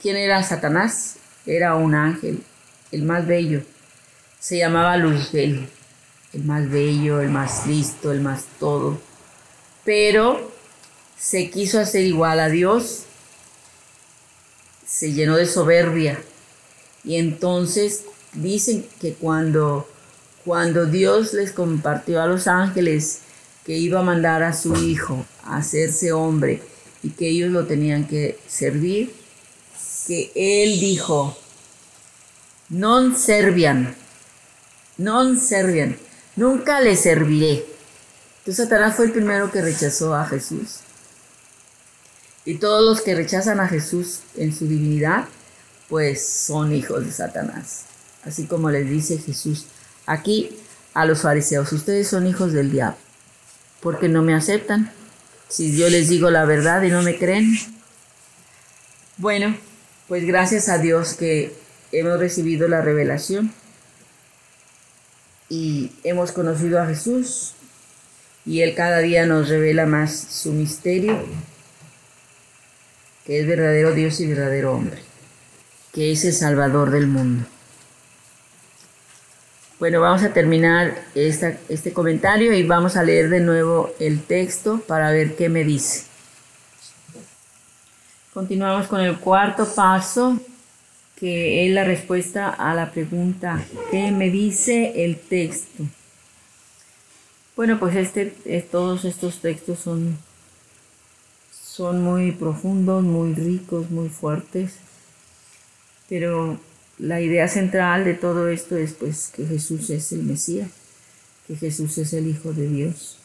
¿Quién 0.00 0.16
era 0.16 0.42
Satanás? 0.42 1.16
Era 1.46 1.74
un 1.74 1.94
ángel, 1.94 2.42
el 2.90 3.02
más 3.02 3.26
bello. 3.26 3.62
Se 4.40 4.58
llamaba 4.58 4.96
Luzbel 4.96 5.68
el 6.32 6.44
más 6.44 6.68
bello, 6.70 7.20
el 7.20 7.30
más 7.30 7.66
listo, 7.66 8.12
el 8.12 8.20
más 8.20 8.44
todo. 8.58 8.98
Pero 9.84 10.52
se 11.18 11.50
quiso 11.50 11.80
hacer 11.80 12.04
igual 12.04 12.40
a 12.40 12.48
Dios, 12.48 13.04
se 14.86 15.12
llenó 15.12 15.36
de 15.36 15.46
soberbia. 15.46 16.20
Y 17.04 17.16
entonces 17.16 18.04
dicen 18.34 18.86
que 19.00 19.14
cuando, 19.14 19.88
cuando 20.44 20.86
Dios 20.86 21.32
les 21.32 21.52
compartió 21.52 22.20
a 22.22 22.26
los 22.26 22.46
ángeles 22.46 23.20
que 23.64 23.76
iba 23.76 24.00
a 24.00 24.04
mandar 24.04 24.42
a 24.42 24.52
su 24.52 24.74
hijo 24.76 25.24
a 25.44 25.58
hacerse 25.58 26.12
hombre 26.12 26.62
y 27.02 27.10
que 27.10 27.28
ellos 27.28 27.50
lo 27.50 27.66
tenían 27.66 28.06
que 28.06 28.38
servir, 28.46 29.14
que 30.06 30.32
él 30.34 30.80
dijo, 30.80 31.36
non 32.70 33.16
servian, 33.16 33.94
non 34.98 35.38
servian, 35.38 35.96
nunca 36.36 36.80
le 36.80 36.96
serviré. 36.96 37.64
Entonces 38.38 38.64
Satanás 38.64 38.96
fue 38.96 39.06
el 39.06 39.12
primero 39.12 39.50
que 39.50 39.62
rechazó 39.62 40.14
a 40.14 40.26
Jesús. 40.26 40.80
Y 42.44 42.56
todos 42.56 42.84
los 42.84 43.02
que 43.02 43.14
rechazan 43.14 43.60
a 43.60 43.68
Jesús 43.68 44.20
en 44.36 44.54
su 44.54 44.66
divinidad, 44.66 45.26
pues 45.88 46.26
son 46.26 46.74
hijos 46.74 47.04
de 47.04 47.12
Satanás. 47.12 47.84
Así 48.24 48.46
como 48.46 48.70
les 48.70 48.88
dice 48.88 49.18
Jesús 49.18 49.66
aquí 50.06 50.56
a 50.94 51.04
los 51.04 51.22
fariseos, 51.22 51.72
ustedes 51.72 52.08
son 52.08 52.26
hijos 52.26 52.52
del 52.52 52.70
diablo, 52.70 52.98
porque 53.80 54.08
no 54.08 54.22
me 54.22 54.34
aceptan. 54.34 54.90
Si 55.48 55.76
yo 55.76 55.88
les 55.88 56.08
digo 56.08 56.30
la 56.30 56.44
verdad 56.44 56.82
y 56.82 56.90
no 56.90 57.02
me 57.02 57.18
creen. 57.18 57.56
Bueno, 59.16 59.56
pues 60.08 60.26
gracias 60.26 60.68
a 60.68 60.78
Dios 60.78 61.14
que 61.14 61.54
hemos 61.92 62.18
recibido 62.18 62.66
la 62.66 62.80
revelación 62.80 63.52
y 65.48 65.92
hemos 66.04 66.32
conocido 66.32 66.80
a 66.80 66.86
Jesús 66.86 67.54
y 68.44 68.62
Él 68.62 68.74
cada 68.74 68.98
día 68.98 69.26
nos 69.26 69.48
revela 69.48 69.86
más 69.86 70.16
su 70.16 70.52
misterio, 70.52 71.18
que 73.26 73.40
es 73.40 73.46
verdadero 73.46 73.92
Dios 73.92 74.20
y 74.20 74.26
verdadero 74.26 74.72
hombre, 74.74 75.00
que 75.92 76.12
es 76.12 76.24
el 76.24 76.32
Salvador 76.32 76.90
del 76.90 77.06
mundo. 77.06 77.44
Bueno, 79.78 80.00
vamos 80.00 80.22
a 80.22 80.32
terminar 80.32 81.04
este 81.14 81.92
comentario 81.92 82.52
y 82.52 82.64
vamos 82.64 82.96
a 82.96 83.04
leer 83.04 83.28
de 83.30 83.40
nuevo 83.40 83.94
el 84.00 84.22
texto 84.22 84.80
para 84.86 85.12
ver 85.12 85.36
qué 85.36 85.48
me 85.48 85.62
dice. 85.62 86.04
Continuamos 88.34 88.88
con 88.88 89.00
el 89.00 89.18
cuarto 89.18 89.66
paso, 89.66 90.38
que 91.18 91.66
es 91.66 91.74
la 91.74 91.84
respuesta 91.84 92.48
a 92.48 92.74
la 92.74 92.92
pregunta, 92.92 93.64
¿qué 93.90 94.12
me 94.12 94.30
dice 94.30 95.04
el 95.04 95.18
texto? 95.18 95.84
Bueno, 97.56 97.80
pues 97.80 97.96
este, 97.96 98.32
eh, 98.44 98.64
todos 98.70 99.04
estos 99.04 99.40
textos 99.40 99.80
son, 99.80 100.16
son 101.50 102.04
muy 102.04 102.30
profundos, 102.30 103.02
muy 103.02 103.34
ricos, 103.34 103.90
muy 103.90 104.08
fuertes, 104.08 104.74
pero 106.08 106.60
la 106.98 107.20
idea 107.20 107.48
central 107.48 108.04
de 108.04 108.14
todo 108.14 108.48
esto 108.48 108.76
es 108.76 108.92
pues 108.92 109.28
que 109.34 109.44
Jesús 109.44 109.90
es 109.90 110.12
el 110.12 110.22
Mesías, 110.22 110.70
que 111.48 111.56
Jesús 111.56 111.98
es 111.98 112.12
el 112.12 112.28
Hijo 112.28 112.52
de 112.52 112.68
Dios, 112.68 113.18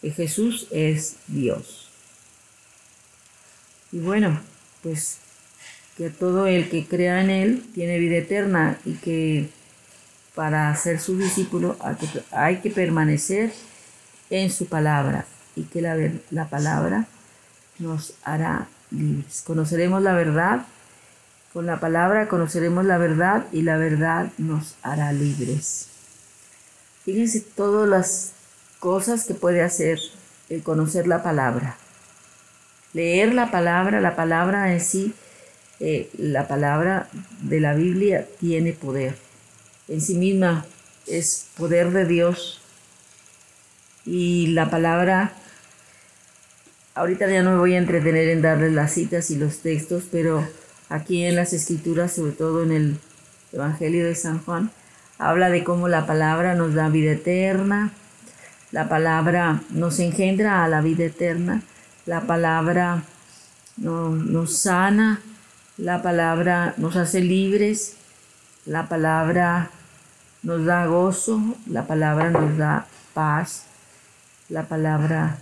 que 0.00 0.12
Jesús 0.12 0.68
es 0.70 1.16
Dios. 1.26 1.88
Y 3.90 3.98
bueno, 3.98 4.40
pues 4.82 5.18
que 5.96 6.10
todo 6.10 6.46
el 6.46 6.68
que 6.70 6.86
crea 6.86 7.20
en 7.20 7.30
Él 7.30 7.66
tiene 7.74 7.98
vida 7.98 8.16
eterna 8.16 8.78
y 8.84 8.94
que 8.94 9.50
para 10.34 10.74
ser 10.76 11.00
su 11.00 11.18
discípulo 11.18 11.76
hay 12.30 12.56
que, 12.56 12.70
permanecer 12.70 13.52
en 14.30 14.50
su 14.50 14.66
palabra 14.66 15.26
y 15.54 15.64
que 15.64 15.82
la, 15.82 15.96
la 16.30 16.48
palabra 16.48 17.06
nos 17.78 18.14
hará 18.24 18.68
libres. 18.90 19.42
Conoceremos 19.42 20.02
la 20.02 20.14
verdad, 20.14 20.66
con 21.52 21.66
la 21.66 21.80
palabra 21.80 22.28
conoceremos 22.28 22.86
la 22.86 22.96
verdad 22.96 23.44
y 23.52 23.62
la 23.62 23.76
verdad 23.76 24.32
nos 24.38 24.76
hará 24.82 25.12
libres. 25.12 25.88
Fíjense 27.04 27.40
todas 27.40 27.88
las 27.88 28.32
cosas 28.80 29.24
que 29.24 29.34
puede 29.34 29.62
hacer 29.62 29.98
el 30.48 30.62
conocer 30.62 31.06
la 31.06 31.22
palabra. 31.22 31.76
Leer 32.94 33.34
la 33.34 33.50
palabra, 33.50 34.00
la 34.00 34.16
palabra 34.16 34.72
en 34.72 34.80
sí 34.80 35.14
la 36.18 36.46
palabra 36.46 37.08
de 37.42 37.60
la 37.60 37.74
Biblia 37.74 38.26
tiene 38.38 38.72
poder. 38.72 39.16
En 39.88 40.00
sí 40.00 40.14
misma 40.14 40.64
es 41.06 41.46
poder 41.56 41.90
de 41.90 42.06
Dios. 42.06 42.60
Y 44.04 44.48
la 44.48 44.70
palabra, 44.70 45.32
ahorita 46.94 47.28
ya 47.28 47.42
no 47.42 47.52
me 47.52 47.58
voy 47.58 47.74
a 47.74 47.78
entretener 47.78 48.28
en 48.28 48.42
darles 48.42 48.72
las 48.72 48.92
citas 48.92 49.30
y 49.30 49.36
los 49.36 49.58
textos, 49.58 50.04
pero 50.10 50.46
aquí 50.88 51.24
en 51.24 51.36
las 51.36 51.52
escrituras, 51.52 52.12
sobre 52.12 52.32
todo 52.32 52.62
en 52.62 52.72
el 52.72 52.98
Evangelio 53.52 54.04
de 54.04 54.14
San 54.14 54.38
Juan, 54.44 54.70
habla 55.18 55.50
de 55.50 55.64
cómo 55.64 55.88
la 55.88 56.06
palabra 56.06 56.54
nos 56.54 56.74
da 56.74 56.88
vida 56.88 57.12
eterna, 57.12 57.92
la 58.70 58.88
palabra 58.88 59.62
nos 59.70 59.98
engendra 60.00 60.64
a 60.64 60.68
la 60.68 60.80
vida 60.80 61.04
eterna, 61.04 61.62
la 62.06 62.22
palabra 62.22 63.04
nos 63.76 64.56
sana, 64.56 65.20
la 65.76 66.02
palabra 66.02 66.74
nos 66.76 66.96
hace 66.96 67.20
libres, 67.20 67.96
la 68.66 68.88
palabra 68.88 69.70
nos 70.42 70.64
da 70.64 70.86
gozo, 70.86 71.40
la 71.66 71.86
palabra 71.86 72.30
nos 72.30 72.56
da 72.56 72.86
paz, 73.14 73.64
la 74.48 74.64
palabra 74.64 75.38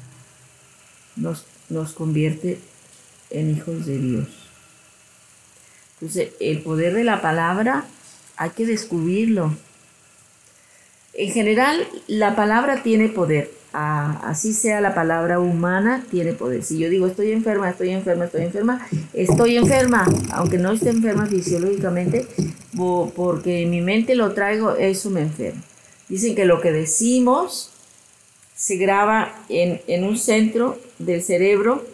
nos, 1.17 1.47
nos 1.69 1.93
convierte 1.93 2.61
en 3.31 3.51
hijos 3.51 3.87
de 3.87 3.99
Dios. 3.99 4.29
Entonces, 5.95 6.33
el 6.41 6.63
poder 6.63 6.95
de 6.95 7.05
la 7.05 7.21
palabra 7.21 7.85
hay 8.37 8.51
que 8.51 8.67
descubrirlo. 8.67 9.55
En 11.13 11.33
general, 11.33 11.87
la 12.07 12.37
palabra 12.37 12.83
tiene 12.83 13.09
poder 13.09 13.60
así 13.73 14.53
sea 14.53 14.81
la 14.81 14.95
palabra 14.95 15.39
humana, 15.39 16.05
tiene 16.11 16.33
poder. 16.33 16.63
Si 16.63 16.79
yo 16.79 16.89
digo 16.89 17.07
estoy 17.07 17.33
enferma, 17.33 17.71
estoy 17.71 17.91
enferma, 17.91 18.25
estoy 18.25 18.43
enferma, 18.43 18.87
estoy 19.13 19.57
enferma, 19.57 20.07
aunque 20.33 20.59
no 20.59 20.73
esté 20.73 20.91
enferma 20.91 21.27
fisiológicamente, 21.27 22.27
porque 23.15 23.63
en 23.63 23.71
mi 23.71 23.81
mente 23.81 24.15
lo 24.15 24.33
traigo, 24.33 24.75
eso 24.75 25.11
me 25.11 25.23
enferma. 25.23 25.63
Dicen 26.09 26.35
que 26.35 26.45
lo 26.45 26.61
que 26.61 26.73
decimos 26.73 27.71
se 28.57 28.77
graba 28.77 29.45
en, 29.49 30.05
un 30.05 30.19
centro 30.19 30.79
del 30.99 31.23
cerebro 31.23 31.85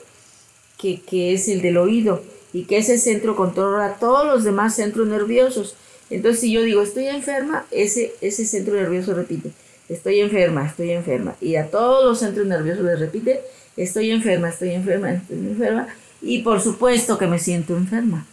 que, 0.79 1.01
que 1.01 1.35
es 1.35 1.49
el 1.49 1.63
del 1.63 1.77
oído 1.77 2.23
y 2.53 2.65
que 2.65 2.79
ese 2.79 2.99
centro 2.99 3.37
controla 3.37 3.97
todos 4.01 4.27
los 4.27 4.45
demás 4.45 4.75
centros 4.75 5.07
nerviosos. 5.07 5.77
Entonces, 6.09 6.41
si 6.41 6.53
yo 6.53 6.63
digo 6.63 6.83
estoy 6.83 7.07
enferma, 7.09 7.67
ese, 7.71 8.15
ese 8.21 8.47
centro 8.47 8.75
nervioso 8.75 9.13
repite 9.13 9.53
estoy 9.89 10.21
enferma, 10.21 10.67
estoy 10.67 10.91
enferma. 10.93 11.35
Y 11.41 11.57
a 11.57 11.71
todos 11.71 12.05
los 12.05 12.19
centros 12.19 12.47
nerviosos 12.47 12.85
les 12.85 12.99
repite, 12.99 13.43
estoy 13.77 14.11
enferma, 14.11 14.49
estoy 14.49 14.71
enferma, 14.71 15.13
estoy 15.13 15.39
enferma. 15.39 15.89
Y 16.21 16.43
por 16.43 16.61
supuesto 16.61 17.19
que 17.19 17.27
me 17.27 17.39
siento 17.39 17.77
enferma. 17.77 18.27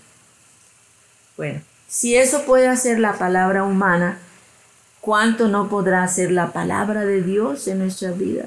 Bueno, 1.37 1.61
si 1.87 2.15
eso 2.15 2.43
puede 2.45 2.67
hacer 2.67 2.99
la 2.99 3.13
palabra 3.13 3.63
humana, 3.63 4.17
¿cuánto 5.01 5.47
no 5.47 5.69
podrá 5.69 6.03
hacer 6.03 6.31
la 6.31 6.53
palabra 6.53 7.05
de 7.05 7.21
Dios 7.21 7.67
en 7.67 7.79
nuestra 7.79 8.11
vida? 8.11 8.45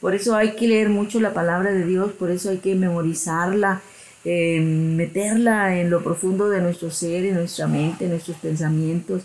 Por 0.00 0.14
eso 0.14 0.34
hay 0.34 0.56
que 0.56 0.66
leer 0.66 0.88
mucho 0.88 1.20
la 1.20 1.32
palabra 1.32 1.70
de 1.70 1.84
Dios, 1.84 2.12
por 2.12 2.30
eso 2.30 2.50
hay 2.50 2.58
que 2.58 2.74
memorizarla, 2.74 3.82
eh, 4.24 4.60
meterla 4.60 5.78
en 5.78 5.90
lo 5.90 6.02
profundo 6.02 6.48
de 6.48 6.60
nuestro 6.60 6.90
ser, 6.90 7.24
en 7.24 7.34
nuestra 7.34 7.68
mente, 7.68 8.04
en 8.04 8.10
nuestros 8.10 8.36
pensamientos, 8.38 9.22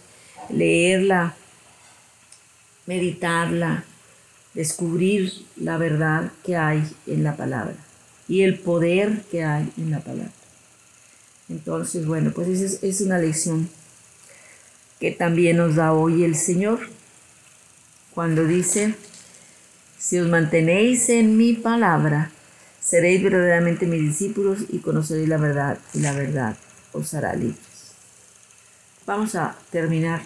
leerla, 0.49 1.35
meditarla, 2.87 3.83
descubrir 4.55 5.31
la 5.55 5.77
verdad 5.77 6.31
que 6.43 6.57
hay 6.57 6.83
en 7.05 7.23
la 7.23 7.37
palabra 7.37 7.75
y 8.27 8.41
el 8.41 8.57
poder 8.57 9.21
que 9.29 9.43
hay 9.43 9.71
en 9.77 9.91
la 9.91 9.99
palabra. 9.99 10.31
Entonces, 11.49 12.05
bueno, 12.05 12.31
pues 12.31 12.47
esa 12.49 12.85
es, 12.85 13.01
una 13.01 13.19
lección 13.19 13.69
que 14.99 15.11
también 15.11 15.57
nos 15.57 15.75
da 15.75 15.93
hoy 15.93 16.23
el 16.23 16.35
Señor 16.35 16.89
cuando 18.13 18.45
dice, 18.45 18.95
si 19.97 20.19
os 20.19 20.27
mantenéis 20.27 21.07
en 21.09 21.37
mi 21.37 21.53
palabra, 21.53 22.31
seréis 22.81 23.21
verdaderamente 23.23 23.85
mis 23.85 24.01
discípulos 24.01 24.59
y 24.69 24.79
conoceréis 24.79 25.29
la 25.29 25.37
verdad 25.37 25.77
y 25.93 25.99
la 25.99 26.13
verdad 26.13 26.57
os 26.93 27.13
hará 27.13 27.35
libres. 27.35 27.57
Vamos 29.05 29.35
a 29.35 29.55
terminar 29.71 30.21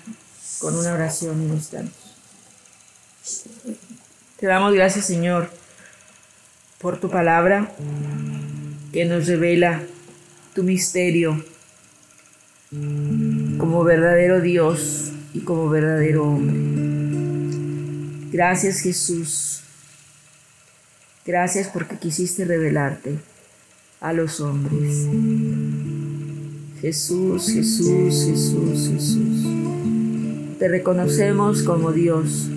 con 0.59 0.75
una 0.75 0.93
oración 0.93 1.41
instante. 1.43 2.00
Te 4.37 4.47
damos 4.47 4.73
gracias, 4.73 5.05
Señor, 5.05 5.49
por 6.79 6.99
tu 6.99 7.09
palabra 7.09 7.71
que 8.91 9.05
nos 9.05 9.27
revela 9.27 9.83
tu 10.55 10.63
misterio 10.63 11.43
como 13.59 13.83
verdadero 13.83 14.41
Dios 14.41 15.11
y 15.33 15.41
como 15.41 15.69
verdadero 15.69 16.27
hombre. 16.27 16.57
Gracias, 18.31 18.79
Jesús. 18.79 19.61
Gracias 21.25 21.67
porque 21.67 21.97
quisiste 21.97 22.45
revelarte 22.45 23.19
a 23.99 24.13
los 24.13 24.39
hombres. 24.39 25.05
Jesús, 26.81 27.51
Jesús, 27.51 28.25
Jesús, 28.25 28.89
Jesús. 28.89 30.57
Te 30.57 30.67
reconocemos 30.67 31.61
como 31.61 31.91
Dios 31.91 32.49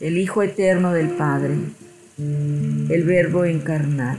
el 0.00 0.18
Hijo 0.18 0.42
Eterno 0.42 0.92
del 0.92 1.08
Padre, 1.10 1.54
el 2.18 3.04
Verbo 3.04 3.44
encarnado. 3.44 4.18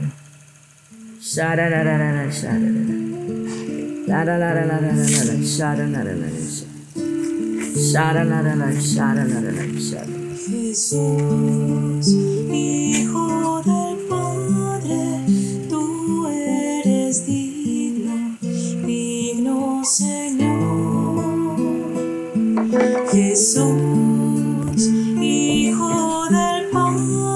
Jesús, 10.46 12.08
Hijo 12.08 13.62
del 13.62 13.98
Padre, 14.08 15.22
tú 15.68 16.26
eres 16.28 17.26
digno, 17.26 18.36
digno 18.86 19.82
Señor. 19.84 21.58
Jesús. 23.12 23.77
Oh. 26.90 27.27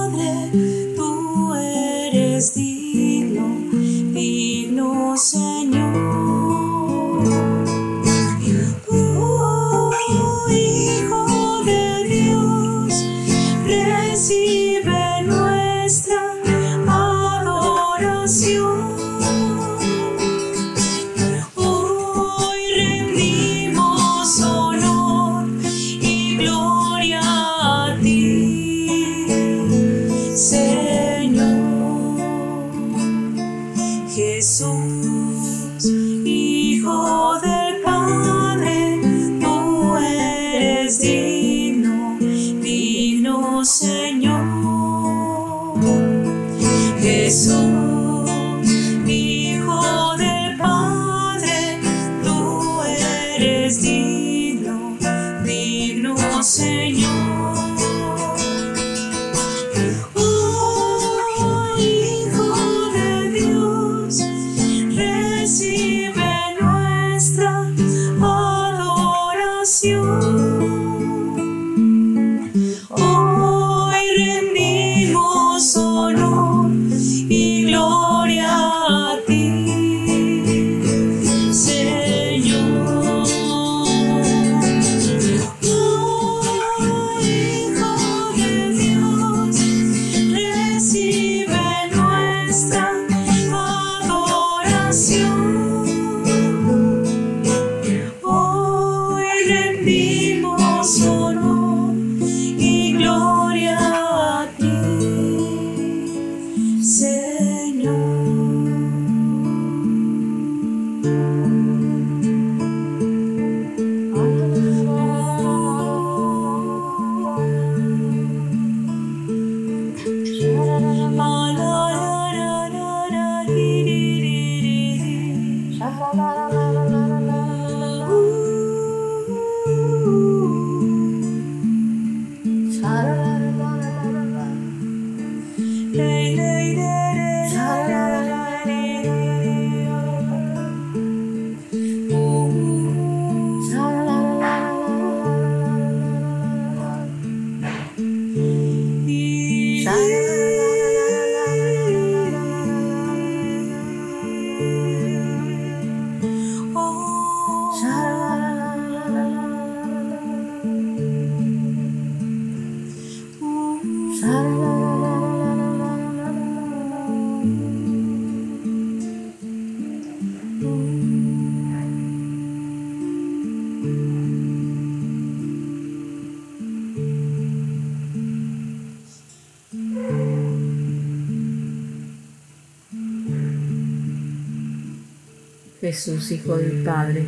Jesús, 185.93 186.30
Hijo 186.32 186.57
del 186.57 186.82
Padre, 186.84 187.22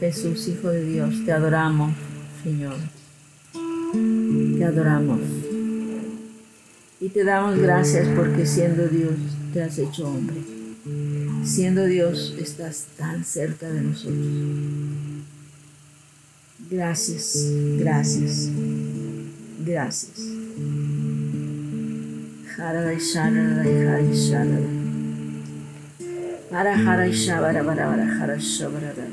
Jesús, 0.00 0.48
Hijo 0.48 0.70
de 0.70 0.84
Dios, 0.84 1.14
te 1.26 1.32
adoramos, 1.32 1.94
Señor. 2.42 2.76
Te 4.56 4.64
adoramos. 4.64 5.20
Y 6.98 7.10
te 7.10 7.24
damos 7.24 7.58
gracias 7.58 8.08
porque 8.16 8.46
siendo 8.46 8.88
Dios 8.88 9.12
te 9.52 9.62
has 9.62 9.78
hecho 9.78 10.08
hombre. 10.08 10.38
Siendo 11.44 11.84
Dios 11.84 12.34
estás 12.38 12.86
tan 12.96 13.22
cerca 13.22 13.68
de 13.68 13.82
nosotros. 13.82 14.16
Gracias, 16.70 17.52
gracias, 17.78 18.48
gracias. 19.62 20.20
برای 26.50 26.76
خرایش 26.76 27.26
شبره 27.26 27.62
برای 27.62 27.96
برای 27.96 28.18
خرایش 28.18 28.58
شبره 28.58 28.92
برای 28.92 29.10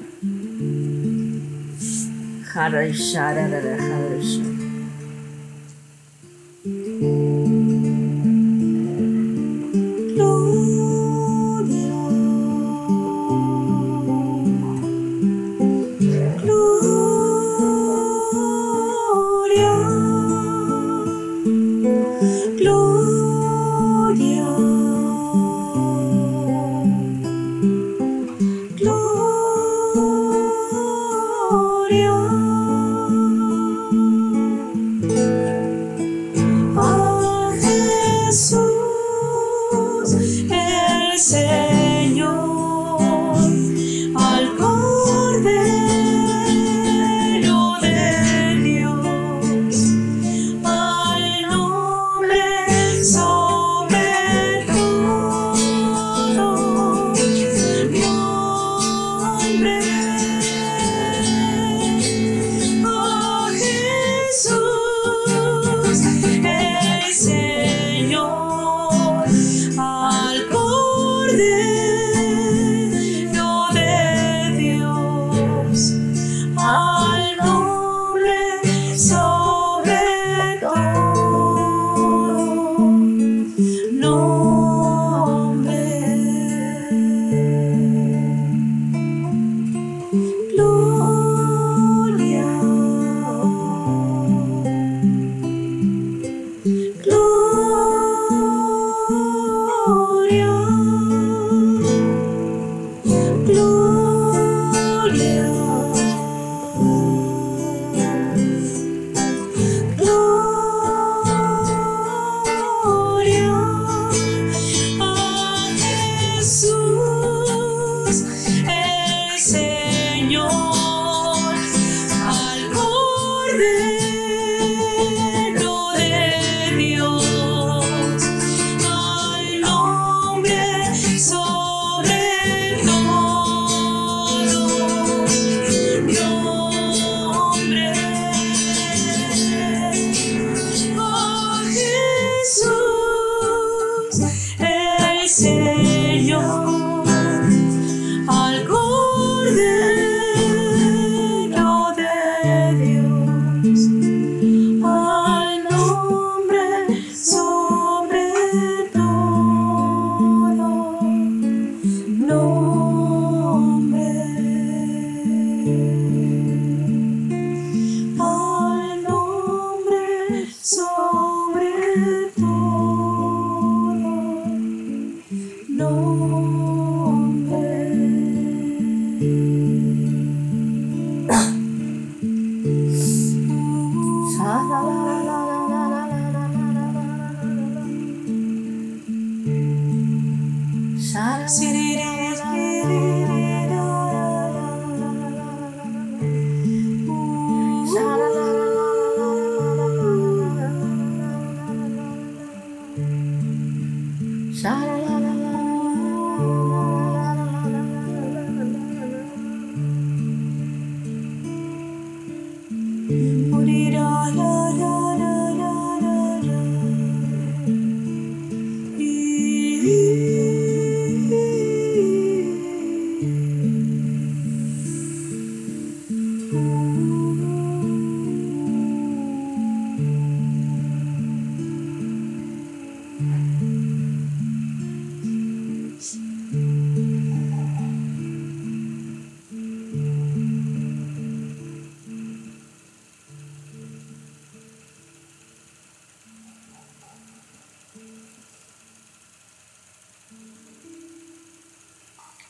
خرایش 2.43 3.13
شبره 3.13 3.47
برای 3.47 3.77
خرایش 3.77 4.35
شبره 4.35 4.54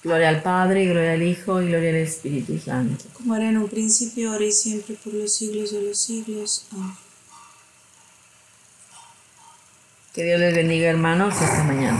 Gloria 0.06 0.30
al 0.30 0.43
Padre, 0.43 0.86
gloria 0.86 1.14
al 1.14 1.24
Hijo 1.24 1.60
y 1.64 1.70
gloria 1.70 1.89
al 1.89 1.95
Espíritu 1.95 2.60
Santo. 2.60 3.06
Como 3.14 3.36
era 3.36 3.49
en 3.49 3.58
un 3.58 3.68
principio, 3.68 4.34
ahora 4.34 4.45
y 4.45 4.51
siempre, 4.51 4.93
por 5.03 5.16
los 5.16 5.34
siglos 5.34 5.72
de 5.72 5.82
los 5.82 5.97
siglos. 5.97 6.68
Amén. 6.72 6.91
Que 10.14 10.24
Dios 10.24 10.39
les 10.39 10.53
bendiga 10.53 10.91
hermanos 10.91 11.34
hasta 11.41 11.64
mañana. 11.64 11.97